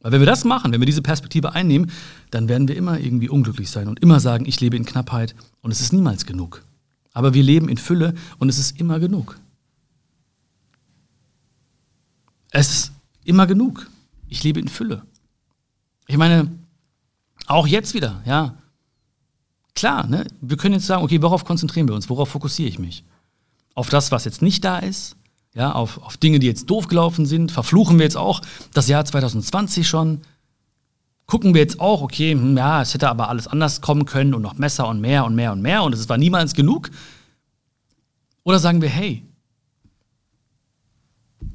[0.00, 1.90] Weil wenn wir das machen, wenn wir diese Perspektive einnehmen,
[2.30, 5.70] dann werden wir immer irgendwie unglücklich sein und immer sagen, ich lebe in Knappheit und
[5.70, 6.62] es ist niemals genug.
[7.12, 9.38] Aber wir leben in Fülle und es ist immer genug.
[12.50, 12.92] Es ist
[13.24, 13.90] immer genug.
[14.28, 15.02] Ich lebe in Fülle.
[16.06, 16.50] Ich meine,
[17.46, 18.56] auch jetzt wieder, ja.
[19.74, 20.26] Klar, ne?
[20.40, 22.08] wir können jetzt sagen, okay, worauf konzentrieren wir uns?
[22.08, 23.04] Worauf fokussiere ich mich?
[23.74, 25.16] Auf das, was jetzt nicht da ist?
[25.58, 28.40] Ja, auf, auf Dinge, die jetzt doof gelaufen sind, verfluchen wir jetzt auch
[28.72, 30.20] das Jahr 2020 schon.
[31.26, 34.42] Gucken wir jetzt auch, okay, hm, ja, es hätte aber alles anders kommen können und
[34.42, 36.90] noch Messer und mehr und mehr und mehr und es war niemals genug.
[38.44, 39.24] Oder sagen wir, hey,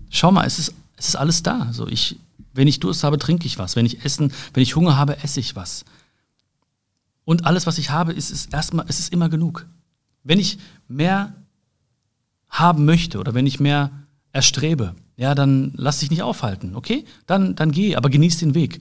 [0.09, 1.61] schau mal, es ist, es ist alles da.
[1.61, 2.17] Also ich,
[2.53, 3.77] wenn ich Durst habe, trinke ich was.
[3.77, 5.85] Wenn ich essen, wenn ich Hunger habe, esse ich was.
[7.23, 9.65] Und alles, was ich habe, ist, ist erstmal, es ist immer genug.
[10.25, 11.33] Wenn ich mehr
[12.53, 13.91] haben möchte oder wenn ich mehr
[14.31, 17.03] erstrebe, ja, dann lass dich nicht aufhalten, okay?
[17.25, 18.79] Dann, dann geh, aber genieß den Weg.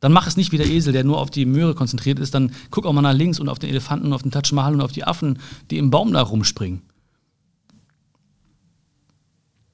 [0.00, 2.34] Dann mach es nicht wie der Esel, der nur auf die Möhre konzentriert ist.
[2.34, 4.74] Dann guck auch mal nach links und auf den Elefanten und auf den Taj Mahal
[4.74, 5.38] und auf die Affen,
[5.70, 6.82] die im Baum da rumspringen.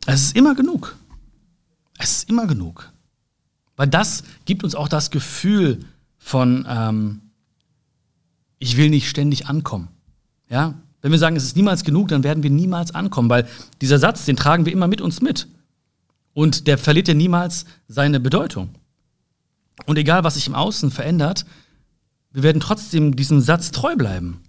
[0.06, 0.96] Es ist immer genug.
[1.98, 2.92] Es ist immer genug.
[3.76, 5.80] Weil das gibt uns auch das Gefühl
[6.18, 7.20] von, ähm,
[8.58, 9.88] ich will nicht ständig ankommen.
[10.48, 10.74] Ja,
[11.06, 13.46] wenn wir sagen, es ist niemals genug, dann werden wir niemals ankommen, weil
[13.80, 15.46] dieser Satz, den tragen wir immer mit uns mit.
[16.34, 18.70] Und der verliert ja niemals seine Bedeutung.
[19.84, 21.46] Und egal, was sich im Außen verändert,
[22.32, 24.42] wir werden trotzdem diesem Satz treu bleiben.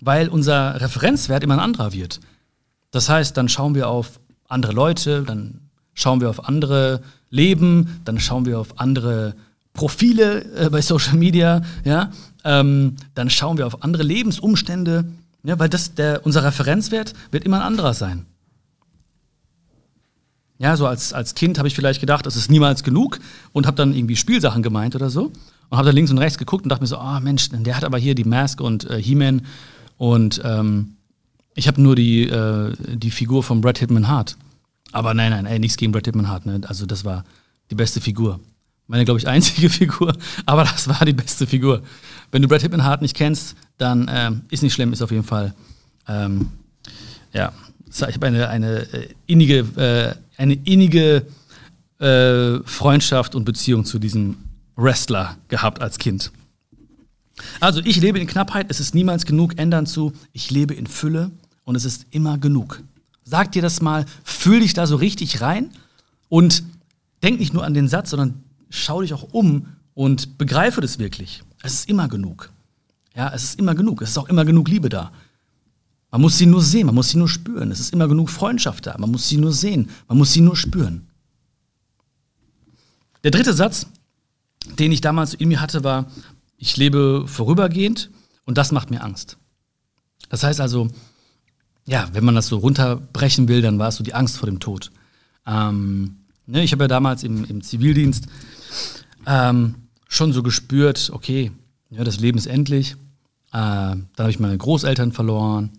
[0.00, 2.18] Weil unser Referenzwert immer ein anderer wird.
[2.90, 5.60] Das heißt, dann schauen wir auf andere Leute, dann
[5.94, 9.36] schauen wir auf andere Leben, dann schauen wir auf andere
[9.74, 12.10] Profile äh, bei Social Media, ja,
[12.42, 15.04] ähm, dann schauen wir auf andere Lebensumstände
[15.46, 18.26] ja, weil das, der, unser Referenzwert wird immer ein anderer sein.
[20.58, 23.20] Ja, so als, als Kind habe ich vielleicht gedacht, es ist niemals genug
[23.52, 25.30] und habe dann irgendwie Spielsachen gemeint oder so.
[25.68, 27.84] Und habe dann links und rechts geguckt und dachte mir so, oh Mensch, der hat
[27.84, 29.42] aber hier die Mask und äh, He-Man
[29.96, 30.96] und ähm,
[31.54, 34.36] ich habe nur die, äh, die Figur von Brad Hitman Hart.
[34.90, 36.46] Aber nein, nein, ey, nichts gegen Brad Hitman Hart.
[36.46, 36.60] Ne?
[36.66, 37.24] Also das war
[37.70, 38.40] die beste Figur.
[38.86, 41.82] Meine, glaube ich, einzige Figur, aber das war die beste Figur.
[42.30, 45.24] Wenn du Brad Hitman Hart nicht kennst, dann ähm, ist nicht schlimm, ist auf jeden
[45.24, 45.54] Fall,
[46.08, 46.48] ähm,
[47.32, 47.52] ja,
[47.88, 51.26] ich habe eine, eine äh, innige, äh, eine innige
[51.98, 54.36] äh, Freundschaft und Beziehung zu diesem
[54.76, 56.30] Wrestler gehabt als Kind.
[57.60, 61.30] Also, ich lebe in Knappheit, es ist niemals genug, ändern zu, ich lebe in Fülle
[61.64, 62.82] und es ist immer genug.
[63.24, 65.70] Sag dir das mal, fühl dich da so richtig rein
[66.28, 66.62] und
[67.22, 68.42] denk nicht nur an den Satz, sondern
[68.76, 71.42] schau dich auch um und begreife das wirklich.
[71.62, 72.50] Es ist immer genug.
[73.14, 74.02] Ja, es ist immer genug.
[74.02, 75.12] Es ist auch immer genug Liebe da.
[76.10, 77.70] Man muss sie nur sehen, man muss sie nur spüren.
[77.70, 78.96] Es ist immer genug Freundschaft da.
[78.98, 81.08] Man muss sie nur sehen, man muss sie nur spüren.
[83.24, 83.86] Der dritte Satz,
[84.78, 86.06] den ich damals in mir hatte, war,
[86.58, 88.10] ich lebe vorübergehend
[88.44, 89.36] und das macht mir Angst.
[90.28, 90.88] Das heißt also,
[91.86, 94.60] ja, wenn man das so runterbrechen will, dann war es so die Angst vor dem
[94.60, 94.90] Tod.
[95.46, 98.26] Ähm, ne, ich habe ja damals im, im Zivildienst
[99.26, 99.74] ähm,
[100.08, 101.52] schon so gespürt, okay,
[101.90, 102.92] ja, das Leben ist endlich.
[102.92, 102.96] Äh,
[103.52, 105.78] dann habe ich meine Großeltern verloren,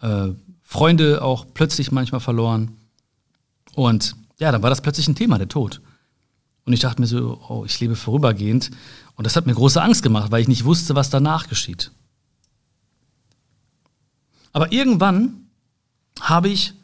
[0.00, 0.28] äh,
[0.62, 2.72] Freunde auch plötzlich manchmal verloren.
[3.74, 5.80] Und ja, dann war das plötzlich ein Thema, der Tod.
[6.64, 8.70] Und ich dachte mir so, oh, ich lebe vorübergehend.
[9.16, 11.90] Und das hat mir große Angst gemacht, weil ich nicht wusste, was danach geschieht.
[14.52, 15.48] Aber irgendwann
[16.20, 16.74] habe ich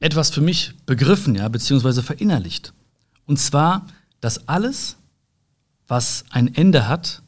[0.00, 2.72] etwas für mich begriffen, ja, beziehungsweise verinnerlicht.
[3.26, 3.86] Und zwar,
[4.24, 4.96] dass alles,
[5.86, 7.22] was ein Ende hat,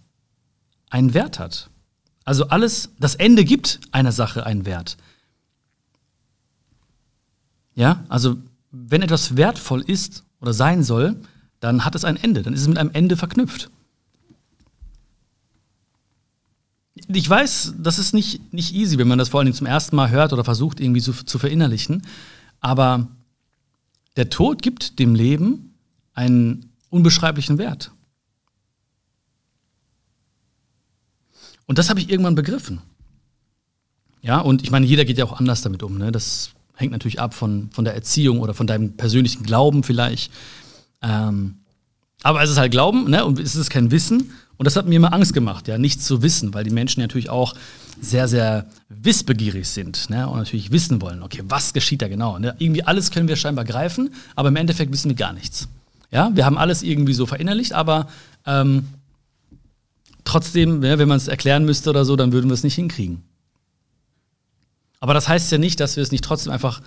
[0.89, 1.69] einen Wert hat.
[2.25, 4.97] Also alles, das Ende gibt einer Sache einen Wert.
[7.75, 8.39] Ja, also
[8.71, 11.21] wenn etwas wertvoll ist oder sein soll,
[11.61, 13.69] dann hat es ein Ende, dann ist es mit einem Ende verknüpft.
[17.09, 19.97] Ich weiß, das ist nicht, nicht easy, wenn man das vor allen Dingen zum ersten
[19.97, 22.07] Mal hört oder versucht irgendwie zu, zu verinnerlichen,
[22.61, 23.07] aber
[24.17, 25.75] der Tod gibt dem Leben
[26.15, 27.93] einen unbeschreiblichen Wert.
[31.67, 32.81] Und das habe ich irgendwann begriffen.
[34.23, 35.99] Ja, und ich meine, jeder geht ja auch anders damit um.
[35.99, 36.11] Ne?
[36.11, 40.33] Das hängt natürlich ab von, von der Erziehung oder von deinem persönlichen Glauben vielleicht.
[41.03, 41.57] Ähm,
[42.23, 43.25] aber es ist halt Glauben, ne?
[43.25, 44.33] Und es ist kein Wissen.
[44.57, 47.29] Und das hat mir immer Angst gemacht, ja, nichts zu wissen, weil die Menschen natürlich
[47.29, 47.55] auch
[48.01, 50.29] sehr, sehr wissbegierig sind ne?
[50.29, 52.39] und natürlich wissen wollen, okay, was geschieht da genau?
[52.39, 52.55] Ne?
[52.59, 55.69] Irgendwie alles können wir scheinbar greifen, aber im Endeffekt wissen wir gar nichts.
[56.11, 58.09] Ja, wir haben alles irgendwie so verinnerlicht, aber
[58.45, 58.87] ähm,
[60.25, 63.23] trotzdem, ja, wenn man es erklären müsste oder so, dann würden wir es nicht hinkriegen.
[65.01, 66.83] Aber das heißt ja nicht, dass wir es nicht trotzdem einfach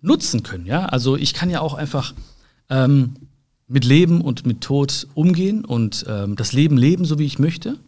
[0.00, 0.66] nutzen können.
[0.66, 0.86] Ja?
[0.86, 2.14] Also ich kann ja auch einfach
[2.68, 3.14] ähm,
[3.68, 7.78] mit Leben und mit Tod umgehen und ähm, das Leben leben, so wie ich möchte,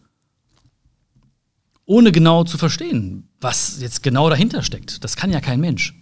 [1.84, 5.04] ohne genau zu verstehen, was jetzt genau dahinter steckt.
[5.04, 5.94] Das kann ja kein Mensch.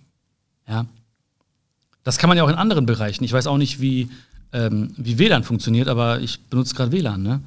[0.69, 0.87] Ja?
[2.05, 3.25] Das kann man ja auch in anderen Bereichen.
[3.25, 4.09] Ich weiß auch nicht, wie,
[4.53, 7.23] ähm, wie WLAN funktioniert, aber ich benutze gerade WLAN.
[7.23, 7.41] Ne?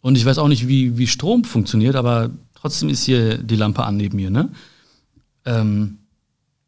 [0.00, 3.84] Und ich weiß auch nicht, wie, wie Strom funktioniert, aber trotzdem ist hier die Lampe
[3.84, 4.30] an neben mir.
[4.30, 4.48] Ne?
[5.44, 5.98] Ähm,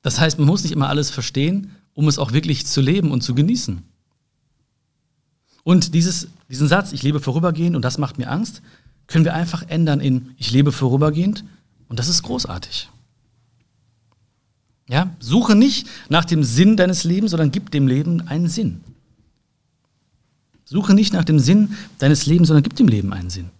[0.02, 3.22] das heißt, man muss nicht immer alles verstehen, um es auch wirklich zu leben und
[3.22, 3.82] zu genießen.
[5.62, 8.62] Und dieses, diesen Satz, ich lebe vorübergehend und das macht mir Angst,
[9.06, 11.44] können wir einfach ändern in ich lebe vorübergehend
[11.88, 12.88] und das ist großartig.
[14.90, 18.80] Ja, suche nicht nach dem Sinn deines Lebens, sondern gib dem Leben einen Sinn.
[20.64, 23.50] Suche nicht nach dem Sinn deines Lebens, sondern gib dem Leben einen Sinn.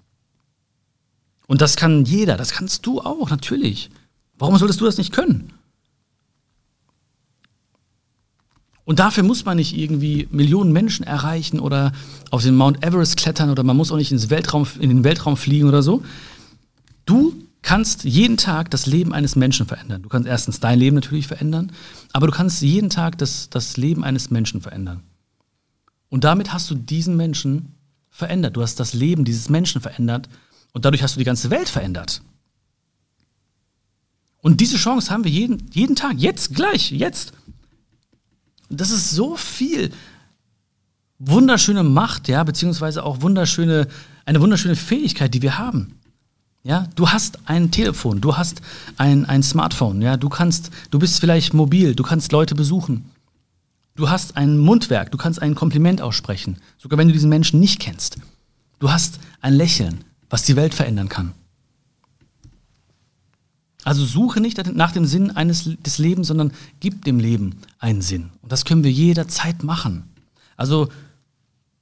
[1.47, 3.91] Und das kann jeder, das kannst du auch, natürlich.
[4.39, 5.53] Warum solltest du das nicht können?
[8.85, 11.93] Und dafür muss man nicht irgendwie Millionen Menschen erreichen oder
[12.33, 15.37] auf den Mount Everest klettern oder man muss auch nicht ins Weltraum, in den Weltraum
[15.37, 16.03] fliegen oder so.
[17.07, 17.40] Du
[17.71, 20.03] kannst jeden Tag das Leben eines Menschen verändern.
[20.03, 21.71] Du kannst erstens dein Leben natürlich verändern,
[22.13, 25.05] aber du kannst jeden Tag das, das Leben eines Menschen verändern.
[26.09, 27.77] Und damit hast du diesen Menschen
[28.11, 28.57] verändert.
[28.57, 30.29] Du hast das Leben dieses Menschen verändert
[30.73, 32.23] und dadurch hast du die ganze Welt verändert.
[34.41, 37.35] Und diese Chance haben wir jeden, jeden Tag, jetzt, gleich, jetzt.
[38.69, 39.93] Das ist so viel
[41.21, 43.87] wunderschöne Macht, ja, beziehungsweise auch wunderschöne,
[44.25, 46.00] eine wunderschöne Fähigkeit, die wir haben.
[46.63, 48.61] Ja, du hast ein Telefon, du hast
[48.99, 53.07] ein, ein Smartphone, ja, du kannst, du bist vielleicht mobil, du kannst Leute besuchen.
[53.95, 57.81] Du hast ein Mundwerk, du kannst ein Kompliment aussprechen, sogar wenn du diesen Menschen nicht
[57.81, 58.19] kennst.
[58.79, 61.33] Du hast ein Lächeln, was die Welt verändern kann.
[63.83, 68.31] Also suche nicht nach dem Sinn eines des Lebens, sondern gib dem Leben einen Sinn.
[68.43, 70.05] Und das können wir jederzeit machen.
[70.57, 70.89] Also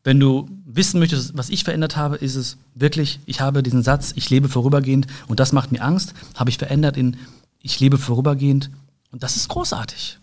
[0.04, 4.12] wenn du wissen möchtest, was ich verändert habe, ist es wirklich, ich habe diesen Satz,
[4.16, 7.18] ich lebe vorübergehend und das macht mir Angst, habe ich verändert in
[7.60, 8.70] ich lebe vorübergehend
[9.10, 10.18] und das ist großartig.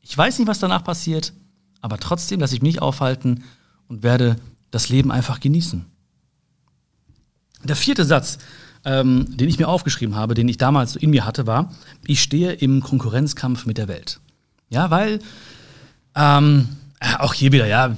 [0.00, 1.32] Ich weiß nicht, was danach passiert,
[1.80, 3.44] aber trotzdem lasse ich mich aufhalten
[3.86, 4.36] und werde
[4.70, 5.84] das Leben einfach genießen.
[7.62, 8.38] Der vierte Satz,
[8.84, 11.72] ähm, den ich mir aufgeschrieben habe, den ich damals in mir hatte, war,
[12.06, 14.20] ich stehe im Konkurrenzkampf mit der Welt.
[14.68, 15.20] Ja, weil
[16.14, 16.68] ähm,
[17.18, 17.96] auch hier wieder, ja,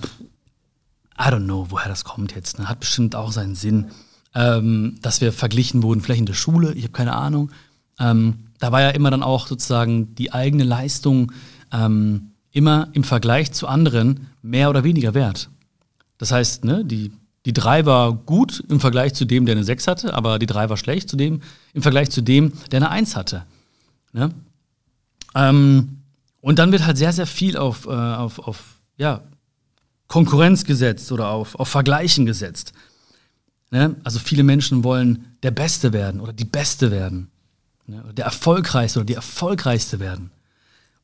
[1.18, 2.58] I don't know, woher das kommt jetzt.
[2.58, 2.68] Ne?
[2.68, 3.86] Hat bestimmt auch seinen Sinn,
[4.34, 7.50] ähm, dass wir verglichen wurden, vielleicht in der Schule, ich habe keine Ahnung.
[7.98, 11.32] Ähm, da war ja immer dann auch sozusagen die eigene Leistung
[11.72, 15.50] ähm, immer im Vergleich zu anderen mehr oder weniger wert.
[16.18, 17.12] Das heißt, ne, die,
[17.44, 20.68] die 3 war gut im Vergleich zu dem, der eine 6 hatte, aber die 3
[20.68, 21.40] war schlecht zu dem,
[21.74, 23.44] im Vergleich zu dem, der eine 1 hatte.
[24.12, 24.30] Ne?
[25.34, 25.98] Ähm,
[26.40, 29.22] und dann wird halt sehr, sehr viel auf, äh, auf, auf ja,
[30.08, 32.72] Konkurrenz gesetzt oder auf, auf Vergleichen gesetzt.
[33.70, 33.96] Ne?
[34.04, 37.28] Also viele Menschen wollen der Beste werden oder die Beste werden.
[37.86, 38.02] Ne?
[38.16, 40.30] Der Erfolgreichste oder die Erfolgreichste werden.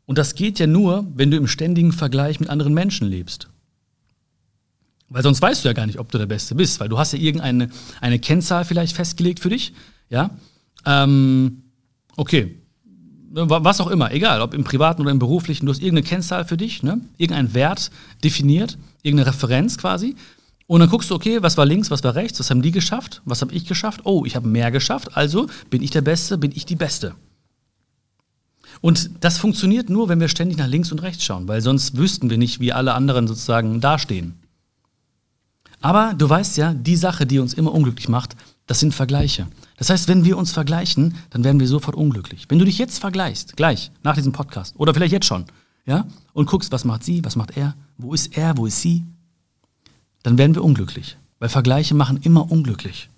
[0.07, 3.49] Und das geht ja nur, wenn du im ständigen Vergleich mit anderen Menschen lebst.
[5.09, 7.13] Weil sonst weißt du ja gar nicht, ob du der Beste bist, weil du hast
[7.13, 7.69] ja irgendeine
[8.01, 9.75] eine Kennzahl vielleicht festgelegt für dich.
[10.09, 10.31] Ja.
[10.87, 11.65] Ähm,
[12.17, 12.59] okay.
[13.35, 16.59] Was auch immer, egal, ob im privaten oder im beruflichen, du hast irgendeine Kennzahl für
[16.59, 17.01] dich, ne?
[17.17, 17.91] irgendeinen Wert
[18.23, 20.17] definiert, irgendeine Referenz quasi.
[20.67, 23.21] Und dann guckst du, okay, was war links, was war rechts, was haben die geschafft,
[23.25, 24.01] was habe ich geschafft?
[24.05, 27.15] Oh, ich habe mehr geschafft, also bin ich der Beste, bin ich die Beste.
[28.81, 32.31] Und das funktioniert nur, wenn wir ständig nach links und rechts schauen, weil sonst wüssten
[32.31, 34.41] wir nicht, wie alle anderen sozusagen dastehen.
[35.81, 38.37] Aber du weißt ja, die Sache, die uns immer unglücklich macht,
[38.67, 39.49] das sind Vergleiche.
[39.77, 42.47] Das heißt, wenn wir uns vergleichen, dann werden wir sofort unglücklich.
[42.49, 45.45] Wenn du dich jetzt vergleichst, gleich nach diesem Podcast oder vielleicht jetzt schon,
[45.85, 49.05] ja, und guckst, was macht sie, was macht er, wo ist er, wo ist sie,
[50.23, 51.17] dann werden wir unglücklich.
[51.39, 53.09] Weil Vergleiche machen immer unglücklich.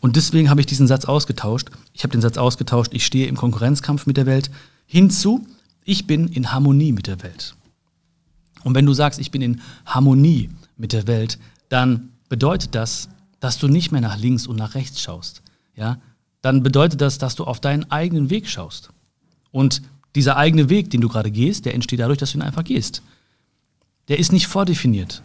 [0.00, 1.70] Und deswegen habe ich diesen Satz ausgetauscht.
[1.92, 4.50] Ich habe den Satz ausgetauscht, ich stehe im Konkurrenzkampf mit der Welt,
[4.86, 5.46] hinzu,
[5.84, 7.54] ich bin in Harmonie mit der Welt.
[8.62, 11.38] Und wenn du sagst, ich bin in Harmonie mit der Welt,
[11.68, 13.08] dann bedeutet das,
[13.40, 15.42] dass du nicht mehr nach links und nach rechts schaust.
[15.74, 15.98] Ja?
[16.42, 18.90] Dann bedeutet das, dass du auf deinen eigenen Weg schaust.
[19.50, 19.82] Und
[20.14, 23.02] dieser eigene Weg, den du gerade gehst, der entsteht dadurch, dass du ihn einfach gehst.
[24.08, 25.22] Der ist nicht vordefiniert.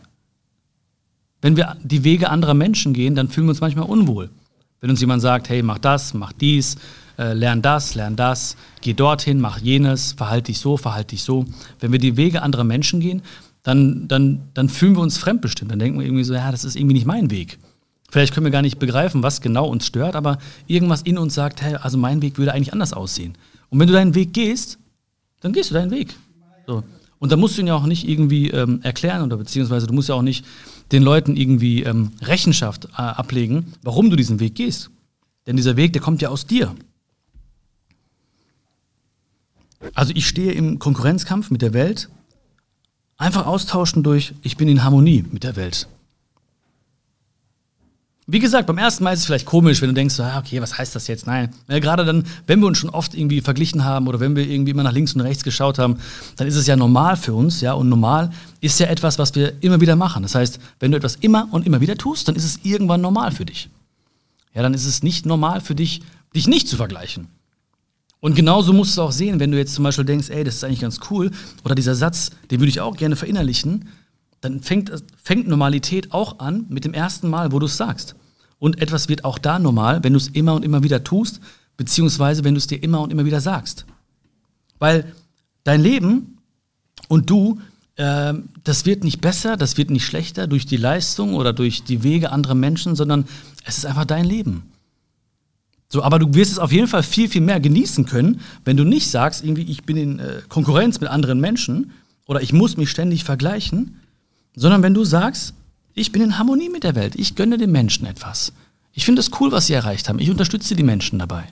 [1.42, 4.30] Wenn wir die Wege anderer Menschen gehen, dann fühlen wir uns manchmal unwohl.
[4.82, 6.78] Wenn uns jemand sagt, hey, mach das, mach dies,
[7.18, 11.46] äh, lern das, lern das, geh dorthin, mach jenes, verhalte dich so, verhalte dich so.
[11.80, 13.22] Wenn wir die Wege anderer Menschen gehen,
[13.64, 15.72] dann, dann, dann fühlen wir uns fremdbestimmt.
[15.72, 17.58] Dann denken wir irgendwie so, ja, das ist irgendwie nicht mein Weg.
[18.12, 21.62] Vielleicht können wir gar nicht begreifen, was genau uns stört, aber irgendwas in uns sagt,
[21.62, 23.36] hey, also mein Weg würde eigentlich anders aussehen.
[23.70, 24.78] Und wenn du deinen Weg gehst,
[25.42, 26.16] dann gehst du deinen Weg.
[26.68, 26.84] So.
[27.20, 30.10] Und dann musst du ihn ja auch nicht irgendwie ähm, erklären oder beziehungsweise du musst
[30.10, 30.46] ja auch nicht
[30.92, 34.92] den Leuten irgendwie ähm, Rechenschaft äh, ablegen, warum du diesen Weg gehst.
[35.48, 36.76] Denn dieser Weg, der kommt ja aus dir.
[39.94, 42.10] Also ich stehe im Konkurrenzkampf mit der Welt
[43.18, 45.88] Einfach austauschen durch, ich bin in Harmonie mit der Welt.
[48.28, 50.76] Wie gesagt, beim ersten Mal ist es vielleicht komisch, wenn du denkst, ah, okay, was
[50.76, 51.28] heißt das jetzt?
[51.28, 51.54] Nein.
[51.68, 54.72] Ja, gerade dann, wenn wir uns schon oft irgendwie verglichen haben oder wenn wir irgendwie
[54.72, 56.00] immer nach links und rechts geschaut haben,
[56.36, 59.62] dann ist es ja normal für uns, ja, und normal ist ja etwas, was wir
[59.62, 60.24] immer wieder machen.
[60.24, 63.32] Das heißt, wenn du etwas immer und immer wieder tust, dann ist es irgendwann normal
[63.32, 63.70] für dich.
[64.56, 66.02] Ja, dann ist es nicht normal für dich,
[66.34, 67.28] dich nicht zu vergleichen.
[68.22, 70.64] Und genauso musst du auch sehen, wenn du jetzt zum Beispiel denkst, ey, das ist
[70.64, 71.30] eigentlich ganz cool,
[71.64, 73.90] oder dieser Satz, den würde ich auch gerne verinnerlichen,
[74.46, 78.16] dann fängt, fängt Normalität auch an mit dem ersten Mal, wo du es sagst.
[78.60, 81.42] Und etwas wird auch da normal, wenn du es immer und immer wieder tust,
[81.78, 83.86] beziehungsweise wenn du es dir immer und immer wieder sagst.
[84.80, 85.14] Weil
[85.64, 86.38] dein Leben
[87.08, 87.60] und du,
[87.96, 92.04] äh, das wird nicht besser, das wird nicht schlechter durch die Leistung oder durch die
[92.04, 93.26] Wege anderer Menschen, sondern
[93.66, 94.72] es ist einfach dein Leben.
[95.90, 98.84] So, aber du wirst es auf jeden Fall viel, viel mehr genießen können, wenn du
[98.84, 101.92] nicht sagst, irgendwie, ich bin in äh, Konkurrenz mit anderen Menschen
[102.28, 104.00] oder ich muss mich ständig vergleichen,
[104.56, 105.54] sondern wenn du sagst,
[105.94, 108.54] ich bin in Harmonie mit der Welt, ich gönne den Menschen etwas.
[108.94, 110.20] Ich finde es cool, was sie erreicht haben.
[110.20, 111.44] Ich unterstütze die Menschen dabei.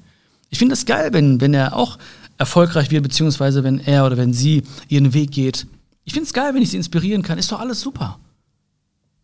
[0.50, 1.98] Ich finde es geil, wenn, wenn er auch
[2.38, 5.68] erfolgreich wird, beziehungsweise wenn er oder wenn sie ihren Weg geht.
[6.04, 7.38] Ich finde es geil, wenn ich sie inspirieren kann.
[7.38, 8.20] Ist doch alles super.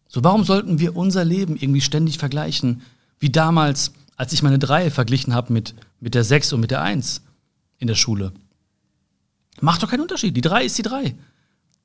[0.08, 2.82] So, warum sollten wir unser Leben irgendwie ständig vergleichen,
[3.20, 6.82] wie damals als ich meine 3 verglichen habe mit, mit der 6 und mit der
[6.82, 7.22] 1
[7.78, 8.34] in der Schule.
[9.62, 10.36] Macht doch keinen Unterschied.
[10.36, 11.15] Die 3 ist die 3.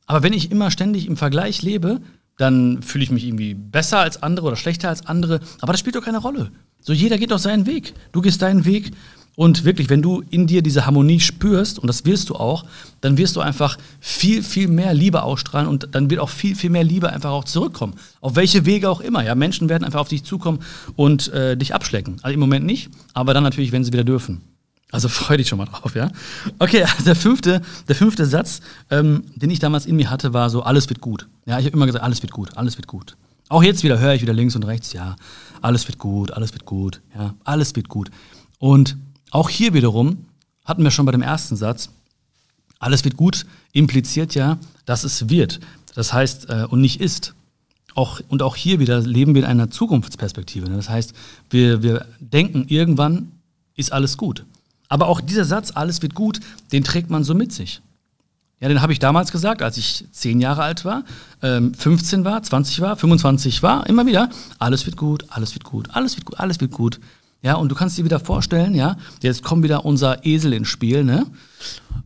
[0.06, 2.00] Aber wenn ich immer ständig im Vergleich lebe,
[2.36, 5.40] dann fühle ich mich irgendwie besser als andere oder schlechter als andere.
[5.60, 6.50] Aber das spielt doch keine Rolle.
[6.80, 7.94] So jeder geht doch seinen Weg.
[8.12, 8.92] Du gehst deinen Weg
[9.36, 12.64] und wirklich, wenn du in dir diese Harmonie spürst, und das wirst du auch,
[13.00, 16.70] dann wirst du einfach viel, viel mehr Liebe ausstrahlen und dann wird auch viel, viel
[16.70, 17.94] mehr Liebe einfach auch zurückkommen.
[18.20, 19.24] Auf welche Wege auch immer.
[19.24, 20.60] Ja, Menschen werden einfach auf dich zukommen
[20.94, 22.16] und äh, dich abschlecken.
[22.22, 24.40] Also im Moment nicht, aber dann natürlich, wenn sie wieder dürfen.
[24.94, 26.10] Also freu dich schon mal drauf, ja?
[26.58, 30.62] Okay, der fünfte, der fünfte Satz, ähm, den ich damals in mir hatte, war so,
[30.62, 31.26] alles wird gut.
[31.46, 33.16] Ja, ich habe immer gesagt, alles wird gut, alles wird gut.
[33.48, 35.16] Auch jetzt wieder höre ich wieder links und rechts, ja,
[35.60, 38.10] alles wird gut, alles wird gut, ja, alles wird gut.
[38.58, 38.96] Und
[39.30, 40.26] auch hier wiederum
[40.64, 41.90] hatten wir schon bei dem ersten Satz,
[42.78, 45.60] alles wird gut, impliziert ja, dass es wird.
[45.94, 47.34] Das heißt, äh, und nicht ist.
[47.94, 50.68] Auch, und auch hier wieder leben wir in einer Zukunftsperspektive.
[50.68, 50.76] Ne?
[50.76, 51.12] Das heißt,
[51.50, 53.32] wir, wir denken, irgendwann
[53.76, 54.44] ist alles gut.
[54.94, 56.38] Aber auch dieser Satz, alles wird gut,
[56.70, 57.82] den trägt man so mit sich.
[58.60, 61.02] Ja, den habe ich damals gesagt, als ich 10 Jahre alt war,
[61.42, 64.30] ähm, 15 war, 20 war, 25 war, immer wieder.
[64.60, 67.00] Alles wird gut, alles wird gut, alles wird gut, alles wird gut.
[67.42, 71.02] Ja, und du kannst dir wieder vorstellen, ja, jetzt kommt wieder unser Esel ins Spiel,
[71.02, 71.26] ne?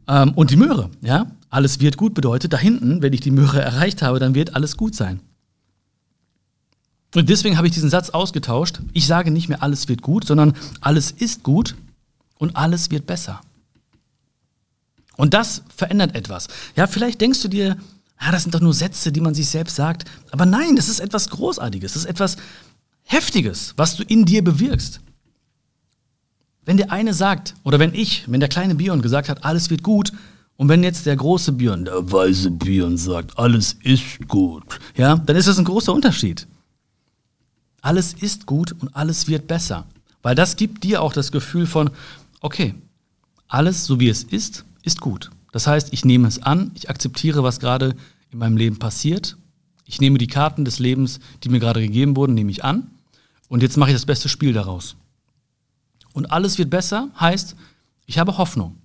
[0.06, 1.26] Ähm, und die Möhre, ja.
[1.50, 4.78] Alles wird gut bedeutet, da hinten, wenn ich die Möhre erreicht habe, dann wird alles
[4.78, 5.20] gut sein.
[7.14, 8.80] Und deswegen habe ich diesen Satz ausgetauscht.
[8.94, 11.74] Ich sage nicht mehr, alles wird gut, sondern alles ist gut
[12.38, 13.40] und alles wird besser.
[15.16, 16.48] Und das verändert etwas.
[16.76, 17.76] Ja, vielleicht denkst du dir,
[18.20, 20.04] ja, das sind doch nur Sätze, die man sich selbst sagt.
[20.30, 22.36] Aber nein, das ist etwas Großartiges, das ist etwas
[23.02, 25.00] Heftiges, was du in dir bewirkst.
[26.64, 29.82] Wenn der eine sagt, oder wenn ich, wenn der kleine Björn gesagt hat, alles wird
[29.82, 30.12] gut,
[30.56, 35.36] und wenn jetzt der große Björn, der weise Björn sagt, alles ist gut, ja, dann
[35.36, 36.46] ist das ein großer Unterschied.
[37.80, 39.86] Alles ist gut und alles wird besser.
[40.20, 41.90] Weil das gibt dir auch das Gefühl von,
[42.40, 42.74] okay,
[43.48, 45.30] alles so wie es ist, ist gut.
[45.52, 47.96] Das heißt, ich nehme es an, ich akzeptiere, was gerade
[48.30, 49.36] in meinem Leben passiert.
[49.84, 52.90] Ich nehme die Karten des Lebens, die mir gerade gegeben wurden, nehme ich an.
[53.48, 54.96] Und jetzt mache ich das beste Spiel daraus.
[56.12, 57.56] Und alles wird besser, heißt,
[58.06, 58.76] ich habe Hoffnung.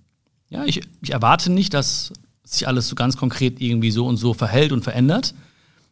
[0.48, 2.12] Ja, ich, ich erwarte nicht, dass
[2.44, 5.34] sich alles so ganz konkret irgendwie so und so verhält und verändert,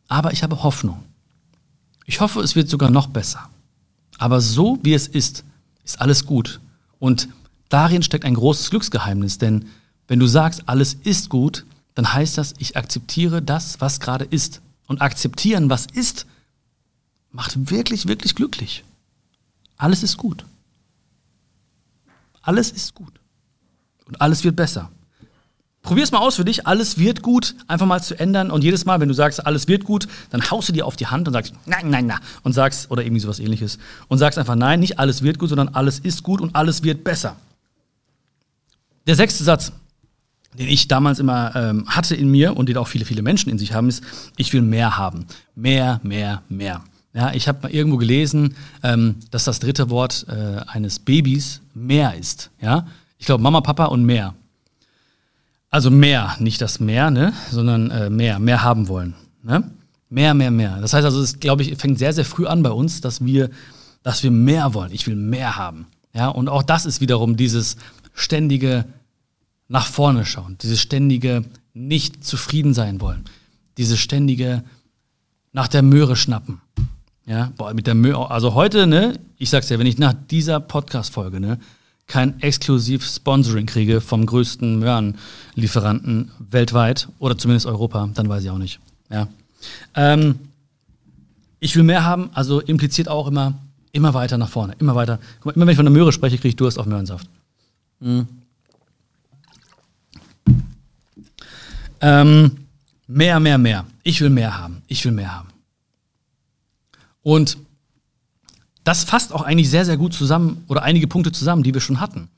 [0.09, 1.03] aber ich habe Hoffnung.
[2.07, 3.49] Ich hoffe, es wird sogar noch besser.
[4.19, 5.45] Aber so wie es ist,
[5.85, 6.61] ist alles gut.
[6.99, 7.29] Und
[7.73, 9.67] darin steckt ein großes Glücksgeheimnis, denn
[10.09, 14.61] wenn du sagst, alles ist gut, dann heißt das, ich akzeptiere das, was gerade ist.
[14.87, 16.27] Und akzeptieren, was ist,
[17.31, 18.85] macht wirklich, wirklich glücklich.
[19.77, 20.45] Alles ist gut.
[22.43, 23.13] Alles ist gut.
[24.07, 24.91] Und alles wird besser.
[25.81, 28.51] Probier es mal aus für dich, alles wird gut, einfach mal zu ändern.
[28.51, 31.07] Und jedes Mal, wenn du sagst, alles wird gut, dann haust du dir auf die
[31.07, 32.21] Hand und sagst, nein, nein, nein.
[32.43, 33.79] Und sagst, oder irgendwie sowas ähnliches.
[34.09, 37.03] Und sagst einfach, nein, nicht alles wird gut, sondern alles ist gut und alles wird
[37.03, 37.37] besser.
[39.07, 39.73] Der sechste Satz,
[40.59, 43.59] den ich damals immer ähm, hatte in mir und den auch viele, viele Menschen in
[43.59, 44.05] sich haben, ist,
[44.37, 45.27] ich will mehr haben.
[45.55, 46.83] Mehr, mehr, mehr.
[47.15, 52.15] Ja, ich habe mal irgendwo gelesen, ähm, dass das dritte Wort äh, eines Babys mehr
[52.15, 52.51] ist.
[52.61, 52.87] Ja?
[53.19, 54.35] Ich glaube, Mama, Papa und mehr.
[55.71, 57.33] Also mehr, nicht das mehr, ne?
[57.51, 59.15] sondern äh, mehr, mehr haben wollen.
[59.43, 59.71] Ne?
[60.09, 60.79] Mehr, mehr, mehr.
[60.81, 63.51] Das heißt also, es glaube ich, fängt sehr, sehr früh an bei uns, dass wir,
[64.03, 64.93] dass wir mehr wollen.
[64.93, 65.87] Ich will mehr haben.
[66.15, 67.77] Ja, und auch das ist wiederum dieses
[68.15, 68.85] ständige
[69.69, 71.45] nach vorne schauen, dieses ständige
[71.75, 73.25] nicht zufrieden sein wollen,
[73.79, 74.63] dieses ständige
[75.53, 76.61] nach der Möhre schnappen.
[77.25, 80.59] Ja, boah, mit der Möhre, also heute, ne, ich sag's ja, wenn ich nach dieser
[80.59, 81.59] Podcast-Folge, ne,
[82.07, 88.59] kein exklusiv Sponsoring kriege vom größten Möhrenlieferanten weltweit oder zumindest Europa, dann weiß ich auch
[88.59, 88.81] nicht.
[89.09, 89.29] Ja.
[89.95, 90.39] Ähm,
[91.61, 93.55] ich will mehr haben, also impliziert auch immer,
[93.93, 95.21] immer weiter nach vorne, immer weiter.
[95.45, 97.29] Mal, immer wenn ich von der Möhre spreche, kriege ich Durst auf Möhrensaft.
[98.03, 98.27] Mhm.
[102.01, 102.67] Ähm,
[103.07, 103.87] mehr, mehr, mehr.
[104.03, 104.83] Ich will mehr haben.
[104.89, 105.49] Ich will mehr haben.
[107.23, 107.57] Und
[108.83, 112.01] das fasst auch eigentlich sehr, sehr gut zusammen oder einige Punkte zusammen, die wir schon
[112.01, 112.29] hatten.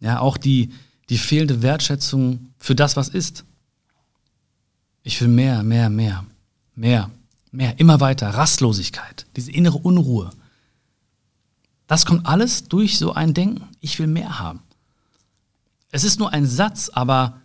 [0.00, 0.70] Ja, auch die,
[1.08, 3.44] die fehlende Wertschätzung für das, was ist.
[5.02, 6.26] Ich will mehr, mehr, mehr,
[6.74, 7.10] mehr,
[7.50, 8.28] mehr, immer weiter.
[8.28, 10.30] Rastlosigkeit, diese innere Unruhe.
[11.86, 13.62] Das kommt alles durch so ein Denken.
[13.80, 14.60] Ich will mehr haben.
[15.90, 17.40] Es ist nur ein Satz, aber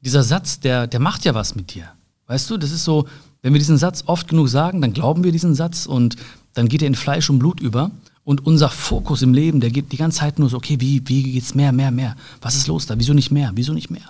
[0.00, 1.88] dieser Satz, der, der macht ja was mit dir.
[2.26, 3.06] Weißt du, das ist so,
[3.42, 6.16] wenn wir diesen Satz oft genug sagen, dann glauben wir diesen Satz und
[6.54, 7.90] dann geht er in Fleisch und Blut über.
[8.24, 11.22] Und unser Fokus im Leben, der geht die ganze Zeit nur so, okay, wie, wie
[11.22, 12.16] geht's mehr, mehr, mehr?
[12.40, 12.98] Was ist los da?
[12.98, 13.52] Wieso nicht mehr?
[13.54, 14.08] Wieso nicht mehr?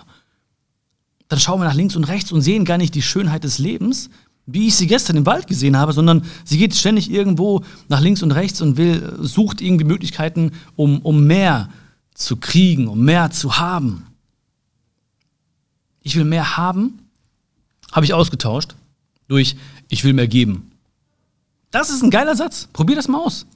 [1.27, 4.09] Dann schauen wir nach links und rechts und sehen gar nicht die Schönheit des Lebens,
[4.45, 8.23] wie ich sie gestern im Wald gesehen habe, sondern sie geht ständig irgendwo nach links
[8.23, 11.84] und rechts und will, sucht irgendwie Möglichkeiten, um, um mehr zu
[12.37, 14.07] kriegen, um mehr zu haben
[16.05, 16.99] ich will mehr haben,
[17.91, 18.75] habe ich ausgetauscht
[19.27, 19.57] durch
[19.89, 20.71] ich will mehr geben.
[21.71, 22.69] Das ist ein geiler Satz.
[22.71, 23.47] Probier das mal aus.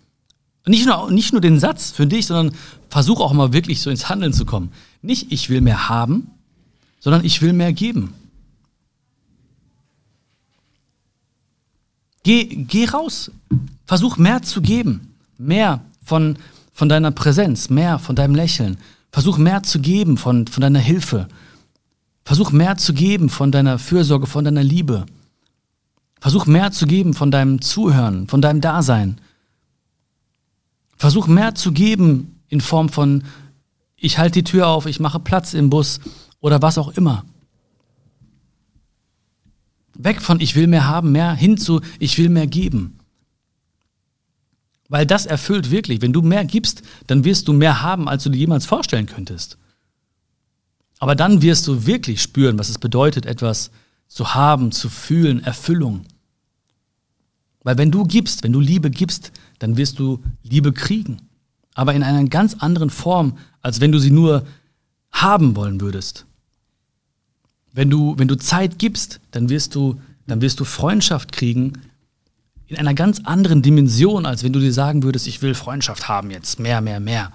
[0.66, 2.56] Nicht nur, nicht nur den Satz für dich, sondern
[2.90, 4.72] versuch auch mal wirklich so ins Handeln zu kommen.
[5.04, 6.32] Nicht ich will mehr haben,
[7.00, 8.16] sondern ich will mehr geben.
[12.24, 13.32] Geh, geh raus.
[13.86, 15.16] Versuch mehr zu geben.
[15.38, 16.38] Mehr von,
[16.80, 18.78] von deiner Präsenz, mehr von deinem Lächeln.
[19.12, 21.28] Versuch mehr zu geben von, von deiner Hilfe,
[22.24, 25.06] Versuch mehr zu geben von deiner Fürsorge, von deiner Liebe.
[26.22, 29.20] Versuch mehr zu geben von deinem Zuhören, von deinem Dasein.
[30.96, 33.26] Versuch mehr zu geben in Form von,
[33.98, 36.00] ich halte die Tür auf, ich mache Platz im Bus
[36.40, 37.26] oder was auch immer.
[39.96, 42.99] Weg von, ich will mehr haben, mehr hin zu, ich will mehr geben.
[44.90, 46.02] Weil das erfüllt wirklich.
[46.02, 49.58] Wenn du mehr gibst, dann wirst du mehr haben, als du dir jemals vorstellen könntest.
[50.98, 53.72] Aber dann wirst du wirklich spüren, was es bedeutet, etwas
[54.08, 56.06] zu haben, zu fühlen, Erfüllung.
[57.64, 61.22] Weil wenn du gibst, wenn du Liebe gibst, dann wirst du Liebe kriegen.
[61.76, 64.46] Aber in einer ganz anderen Form, als wenn du sie nur
[65.12, 66.26] haben wollen würdest.
[67.72, 71.74] Wenn du, wenn du Zeit gibst, dann wirst du, dann wirst du Freundschaft kriegen
[72.70, 76.30] in einer ganz anderen Dimension, als wenn du dir sagen würdest, ich will Freundschaft haben
[76.30, 77.32] jetzt, mehr, mehr, mehr.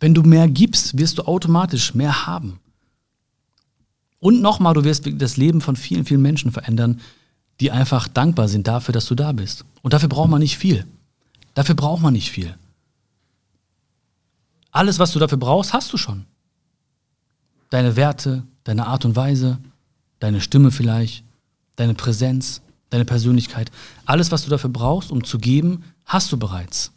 [0.00, 2.58] Wenn du mehr gibst, wirst du automatisch mehr haben.
[4.20, 7.00] Und nochmal, du wirst das Leben von vielen, vielen Menschen verändern,
[7.60, 9.64] die einfach dankbar sind dafür, dass du da bist.
[9.82, 10.86] Und dafür braucht man nicht viel.
[11.54, 12.56] Dafür braucht man nicht viel.
[14.70, 16.24] Alles, was du dafür brauchst, hast du schon.
[17.68, 19.58] Deine Werte, deine Art und Weise,
[20.20, 21.25] deine Stimme vielleicht,
[21.76, 22.60] deine Präsenz,
[22.90, 23.70] deine Persönlichkeit.
[24.04, 26.92] Alles, was du dafür brauchst, um zu geben, hast du bereits.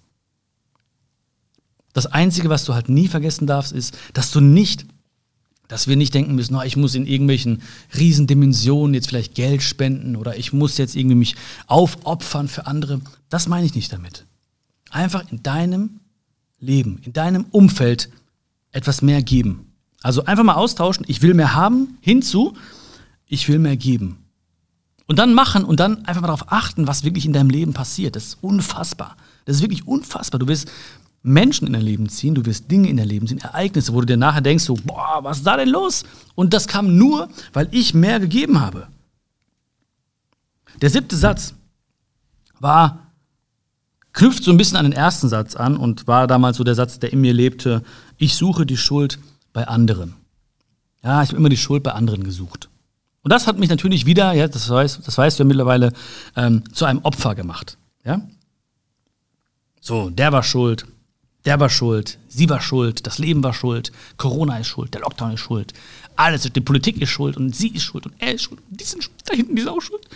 [1.93, 4.85] Das Einzige, was du halt nie vergessen darfst, ist, dass du nicht
[5.69, 7.61] dass wir nicht denken müssen, oh, ich muss in irgendwelchen
[7.95, 11.35] Riesendimensionen jetzt vielleicht Geld spenden oder ich muss jetzt irgendwie mich
[11.67, 12.99] aufopfern für andere.
[13.29, 14.25] Das meine ich nicht damit.
[14.89, 15.99] Einfach in deinem
[16.59, 18.09] Leben, in deinem Umfeld
[18.71, 19.71] etwas mehr geben.
[20.01, 22.55] Also einfach mal austauschen, ich will mehr haben, hinzu,
[23.27, 24.17] ich will mehr geben.
[25.09, 28.15] Und dann machen und dann einfach mal darauf achten, was wirklich in deinem Leben passiert.
[28.15, 29.17] Das ist unfassbar.
[29.45, 30.37] Das ist wirklich unfassbar.
[30.37, 30.69] Du wirst
[31.23, 34.05] Menschen in dein Leben ziehen, du wirst Dinge in dein Leben ziehen, Ereignisse, wo du
[34.05, 36.03] dir nachher denkst, so, boah, was ist da denn los?
[36.35, 38.87] Und das kam nur, weil ich mehr gegeben habe.
[40.79, 41.55] Der siebte Satz
[42.59, 43.11] war,
[44.13, 46.99] knüpft so ein bisschen an den ersten Satz an und war damals so der Satz,
[46.99, 47.81] der in mir lebte,
[48.17, 49.17] ich suche die Schuld
[49.53, 50.13] bei anderen.
[51.03, 52.69] Ja, ich habe immer die Schuld bei anderen gesucht.
[53.21, 55.93] Und das hat mich natürlich wieder, ja, das weißt, das weißt du ja mittlerweile,
[56.35, 57.77] ähm, zu einem Opfer gemacht.
[58.05, 58.21] Ja?
[59.81, 60.85] So, der war schuld,
[61.45, 65.33] der war schuld, sie war schuld, das Leben war schuld, Corona ist schuld, der Lockdown
[65.33, 65.73] ist schuld,
[66.15, 68.83] alles, die Politik ist schuld und sie ist schuld und er ist schuld und die
[68.83, 70.07] sind schuld, da hinten die ist auch schuld.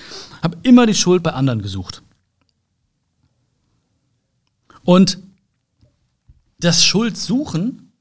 [0.42, 2.02] Habe immer die Schuld bei anderen gesucht.
[4.84, 5.18] Und
[6.60, 7.92] das Schuldsuchen,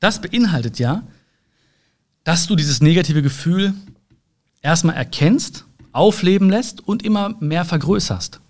[0.00, 1.02] das beinhaltet ja,
[2.24, 3.74] dass du dieses negative Gefühl
[4.62, 8.40] erstmal erkennst, aufleben lässt und immer mehr vergrößerst.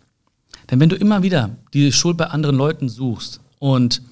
[0.71, 4.03] Denn wenn du immer wieder die Schuld bei anderen Leuten suchst und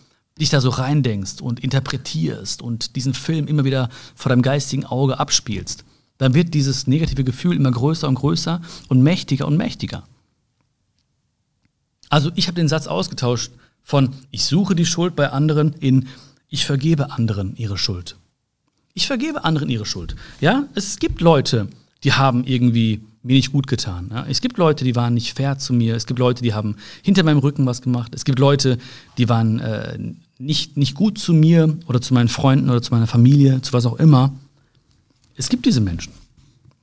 [0.40, 5.20] dich da so reindenkst und interpretierst und diesen Film immer wieder vor deinem geistigen Auge
[5.20, 5.84] abspielst,
[6.18, 10.07] dann wird dieses negative Gefühl immer größer und größer und mächtiger und mächtiger.
[12.09, 16.09] Also ich habe den Satz ausgetauscht von ich suche die Schuld bei anderen in
[16.48, 18.16] ich vergebe anderen ihre Schuld.
[18.92, 20.16] Ich vergebe anderen ihre Schuld.
[20.40, 21.68] Ja, es gibt Leute,
[22.05, 24.11] die haben irgendwie mir nicht gut getan.
[24.12, 24.26] Ja?
[24.28, 25.94] Es gibt Leute, die waren nicht fair zu mir.
[25.94, 28.14] Es gibt Leute, die haben hinter meinem Rücken was gemacht.
[28.14, 28.78] Es gibt Leute,
[29.18, 29.98] die waren äh,
[30.38, 33.84] nicht, nicht gut zu mir oder zu meinen Freunden oder zu meiner Familie, zu was
[33.86, 34.32] auch immer.
[35.36, 36.12] Es gibt diese Menschen.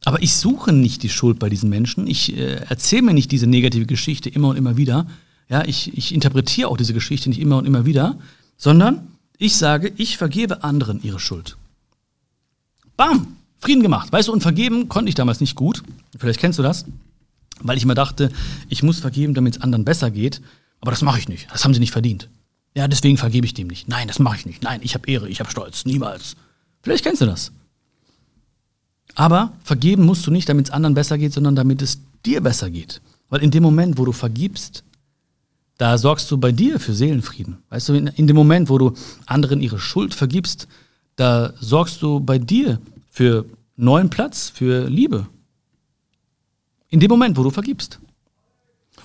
[0.05, 2.07] Aber ich suche nicht die Schuld bei diesen Menschen.
[2.07, 5.07] Ich äh, erzähle mir nicht diese negative Geschichte immer und immer wieder.
[5.49, 8.17] Ja, ich, ich interpretiere auch diese Geschichte nicht immer und immer wieder,
[8.57, 9.07] sondern
[9.37, 11.57] ich sage, ich vergebe anderen ihre Schuld.
[12.95, 13.37] Bam!
[13.59, 14.11] Frieden gemacht.
[14.11, 15.83] Weißt du, und vergeben konnte ich damals nicht gut.
[16.17, 16.85] Vielleicht kennst du das.
[17.59, 18.31] Weil ich immer dachte,
[18.69, 20.41] ich muss vergeben, damit es anderen besser geht.
[20.79, 21.47] Aber das mache ich nicht.
[21.51, 22.29] Das haben sie nicht verdient.
[22.75, 23.87] Ja, deswegen vergebe ich dem nicht.
[23.87, 24.61] Nein, das mache ich nicht.
[24.61, 25.85] Nein, ich habe Ehre, ich habe Stolz.
[25.85, 26.35] Niemals.
[26.83, 27.51] Vielleicht kennst du das.
[29.15, 32.69] Aber vergeben musst du nicht, damit es anderen besser geht, sondern damit es dir besser
[32.69, 33.01] geht.
[33.29, 34.83] Weil in dem Moment, wo du vergibst,
[35.77, 37.57] da sorgst du bei dir für Seelenfrieden.
[37.69, 38.93] Weißt du, in, in dem Moment, wo du
[39.25, 40.67] anderen ihre Schuld vergibst,
[41.15, 42.79] da sorgst du bei dir
[43.17, 43.45] für
[43.77, 45.25] neuen Platz, für Liebe.
[46.89, 47.99] In dem Moment, wo du vergibst.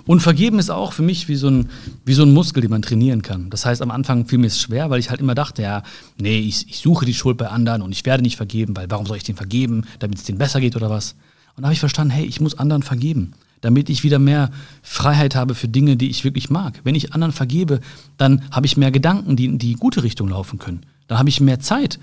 [0.05, 1.71] Und vergeben ist auch für mich wie so, ein,
[2.05, 3.49] wie so ein Muskel, den man trainieren kann.
[3.49, 5.83] Das heißt, am Anfang fiel mir es schwer, weil ich halt immer dachte, ja,
[6.19, 9.07] nee, ich, ich suche die Schuld bei anderen und ich werde nicht vergeben, weil warum
[9.07, 11.15] soll ich den vergeben, damit es denen besser geht oder was?
[11.57, 13.33] Und da habe ich verstanden, hey, ich muss anderen vergeben,
[13.63, 14.51] damit ich wieder mehr
[14.83, 16.81] Freiheit habe für Dinge, die ich wirklich mag.
[16.85, 17.81] Wenn ich anderen vergebe,
[18.19, 20.85] dann habe ich mehr Gedanken, die in die gute Richtung laufen können.
[21.07, 21.99] Dann habe ich mehr Zeit,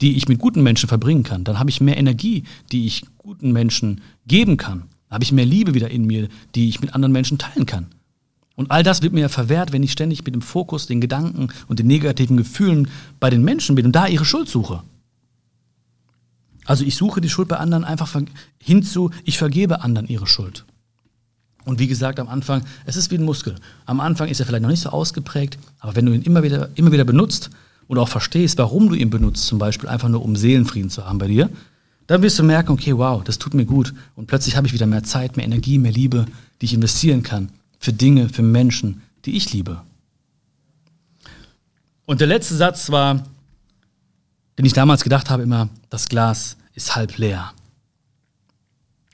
[0.00, 1.44] die ich mit guten Menschen verbringen kann.
[1.44, 4.84] Dann habe ich mehr Energie, die ich guten Menschen geben kann.
[5.08, 7.86] Dann habe ich mehr Liebe wieder in mir, die ich mit anderen Menschen teilen kann.
[8.56, 11.48] Und all das wird mir ja verwehrt, wenn ich ständig mit dem Fokus, den Gedanken
[11.68, 12.88] und den negativen Gefühlen
[13.20, 14.82] bei den Menschen bin und da ihre Schuld suche.
[16.64, 18.20] Also ich suche die Schuld bei anderen einfach
[18.60, 20.64] hinzu, ich vergebe anderen ihre Schuld.
[21.64, 23.56] Und wie gesagt, am Anfang, es ist wie ein Muskel.
[23.84, 26.70] Am Anfang ist er vielleicht noch nicht so ausgeprägt, aber wenn du ihn immer wieder,
[26.76, 27.50] immer wieder benutzt,
[27.88, 31.18] und auch verstehst, warum du ihn benutzt, zum Beispiel einfach nur um Seelenfrieden zu haben
[31.18, 31.50] bei dir,
[32.06, 33.92] dann wirst du merken, okay, wow, das tut mir gut.
[34.14, 36.26] Und plötzlich habe ich wieder mehr Zeit, mehr Energie, mehr Liebe,
[36.60, 39.82] die ich investieren kann für Dinge, für Menschen, die ich liebe.
[42.04, 43.24] Und der letzte Satz war,
[44.58, 47.52] den ich damals gedacht habe immer, das Glas ist halb leer.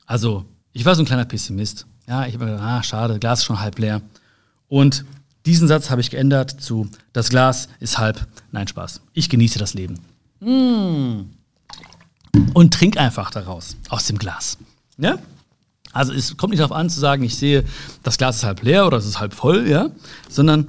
[0.07, 1.87] Also, ich war so ein kleiner Pessimist.
[2.07, 4.03] Ja, ich habe gedacht, ah, schade, Glas ist schon halb leer.
[4.69, 5.05] Und
[5.47, 9.01] diesen Satz habe ich geändert zu, das Glas ist halb, nein, Spaß.
[9.13, 9.99] Ich genieße das Leben.
[10.41, 11.31] Mm.
[12.55, 14.59] Und trink einfach daraus, aus dem Glas.
[14.99, 15.19] Ja?
[15.93, 17.65] Also es kommt nicht darauf an zu sagen, ich sehe,
[18.03, 19.91] das Glas ist halb leer oder es ist halb voll, ja,
[20.29, 20.69] sondern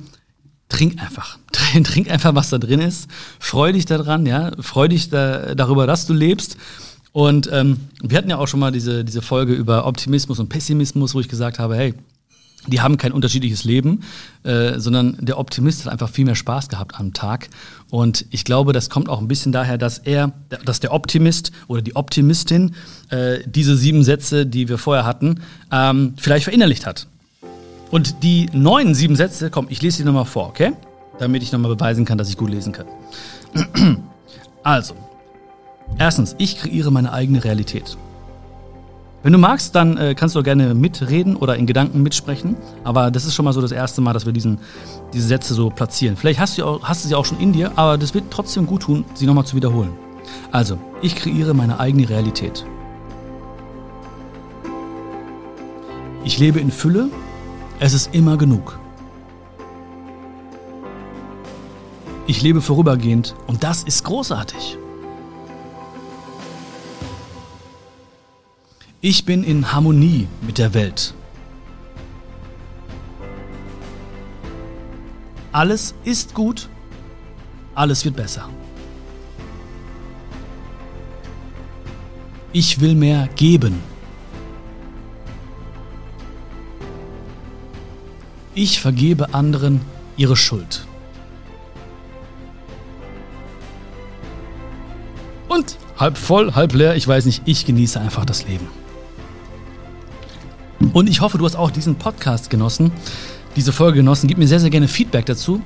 [0.70, 1.38] trink einfach.
[1.84, 3.08] Trink einfach, was da drin ist.
[3.40, 4.52] Freu dich daran, ja.
[4.60, 6.58] Freu dich da, darüber, dass du lebst.
[7.12, 11.14] Und ähm, wir hatten ja auch schon mal diese, diese Folge über Optimismus und Pessimismus,
[11.14, 11.94] wo ich gesagt habe, hey,
[12.68, 14.02] die haben kein unterschiedliches Leben,
[14.44, 17.50] äh, sondern der Optimist hat einfach viel mehr Spaß gehabt am Tag.
[17.90, 20.32] Und ich glaube, das kommt auch ein bisschen daher, dass er,
[20.66, 22.76] dass der Optimist oder die Optimistin
[23.10, 25.42] äh, diese sieben Sätze, die wir vorher hatten,
[25.72, 27.08] ähm, vielleicht verinnerlicht hat.
[27.92, 30.72] Und die neuen sieben Sätze, komm, ich lese die nochmal vor, okay?
[31.20, 32.88] Damit ich nochmal beweisen kann, dass ich gut lesen kann.
[34.66, 34.94] Also,
[36.00, 37.98] erstens, ich kreiere meine eigene Realität.
[39.24, 42.58] Wenn du magst, dann äh, kannst du auch gerne mitreden oder in Gedanken mitsprechen.
[42.84, 44.60] Aber das ist schon mal so das erste Mal, dass wir diesen,
[45.14, 46.18] diese Sätze so platzieren.
[46.18, 48.68] Vielleicht hast du, auch, hast du sie auch schon in dir, aber das wird trotzdem
[48.68, 49.94] gut tun, sie nochmal zu wiederholen.
[50.52, 52.66] Also, ich kreiere meine eigene Realität.
[56.26, 57.10] Ich lebe in Fülle,
[57.80, 58.78] es ist immer genug.
[62.28, 64.78] Ich lebe vorübergehend und das ist großartig.
[69.06, 71.14] Ich bin in Harmonie mit der Welt.
[75.52, 76.70] Alles ist gut,
[77.76, 78.48] alles wird besser.
[82.54, 83.84] Ich will mehr geben.
[88.56, 89.82] Ich vergebe anderen
[90.16, 90.88] ihre Schuld.
[95.50, 98.83] Und halb voll, halb leer, ich weiß nicht, ich genieße einfach das Leben.
[100.94, 102.92] Und ich hoffe, du hast auch diesen Podcast genossen,
[103.56, 104.28] diese Folge genossen.
[104.28, 105.60] Gib mir sehr, sehr gerne Feedback dazu.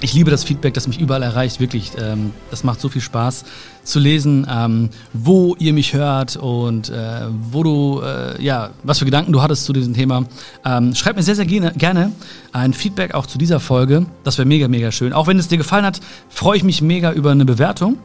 [0.00, 1.92] Ich liebe das Feedback, das mich überall erreicht, wirklich.
[1.96, 3.44] Ähm, das macht so viel Spaß
[3.84, 9.04] zu lesen, ähm, wo ihr mich hört und äh, wo du, äh, ja, was für
[9.04, 10.24] Gedanken du hattest zu diesem Thema.
[10.64, 12.12] Ähm, schreib mir sehr, sehr gerne, gerne
[12.52, 14.06] ein Feedback auch zu dieser Folge.
[14.24, 15.12] Das wäre mega, mega schön.
[15.12, 17.98] Auch wenn es dir gefallen hat, freue ich mich mega über eine Bewertung.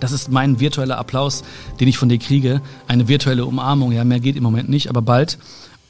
[0.00, 1.44] Das ist mein virtueller Applaus,
[1.80, 2.60] den ich von dir kriege.
[2.86, 3.92] Eine virtuelle Umarmung.
[3.92, 5.38] Ja, mehr geht im Moment nicht, aber bald.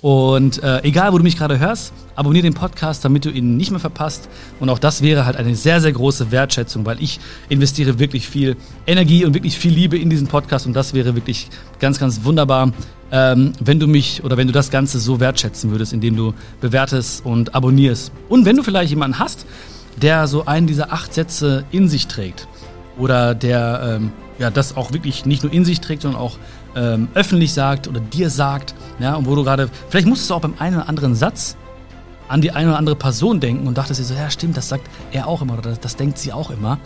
[0.04, 3.70] Und äh, egal, wo du mich gerade hörst, abonniere den Podcast, damit du ihn nicht
[3.70, 4.28] mehr verpasst.
[4.60, 8.56] Und auch das wäre halt eine sehr, sehr große Wertschätzung, weil ich investiere wirklich viel
[8.86, 10.66] Energie und wirklich viel Liebe in diesen Podcast.
[10.66, 11.48] Und das wäre wirklich
[11.80, 12.74] ganz, ganz wunderbar,
[13.12, 17.24] ähm, wenn du mich oder wenn du das Ganze so wertschätzen würdest, indem du bewertest
[17.24, 18.12] und abonnierst.
[18.28, 19.46] Und wenn du vielleicht jemanden hast,
[20.02, 22.46] der so einen dieser acht Sätze in sich trägt
[22.98, 26.38] oder der ähm, ja, das auch wirklich nicht nur in sich trägt, sondern auch
[26.76, 30.40] ähm, öffentlich sagt oder dir sagt, ja, und wo du gerade, vielleicht musstest du auch
[30.40, 31.56] beim einen oder anderen Satz
[32.28, 34.88] an die eine oder andere Person denken und dachtest dir so, ja, stimmt, das sagt
[35.12, 36.78] er auch immer oder das, das denkt sie auch immer.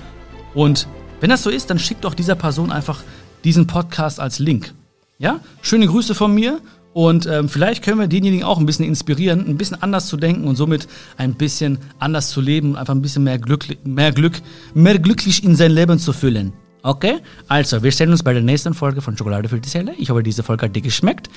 [0.55, 0.89] Und
[1.21, 3.03] wenn das so ist, dann schick doch dieser Person einfach
[3.45, 4.75] diesen Podcast als Link.
[5.19, 6.61] Ja, schöne Grüße von mir
[6.93, 10.47] und ähm, vielleicht können wir denjenigen auch ein bisschen inspirieren, ein bisschen anders zu denken
[10.47, 14.41] und somit ein bisschen anders zu leben und einfach ein bisschen mehr Glück, mehr Glück,
[14.75, 16.53] mehr glücklich in sein Leben zu füllen.
[16.83, 17.19] Okay?
[17.49, 19.95] Also, wir sehen uns bei der nächsten Folge von Schokolade für die Seele.
[19.99, 21.29] Ich hoffe, diese Folge hat dir geschmeckt.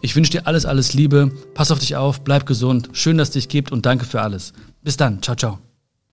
[0.00, 1.30] Ich wünsche dir alles, alles Liebe.
[1.54, 2.90] Pass auf dich auf, bleib gesund.
[2.92, 4.52] Schön, dass es dich gibt und danke für alles.
[4.82, 5.22] Bis dann.
[5.22, 5.69] Ciao, ciao.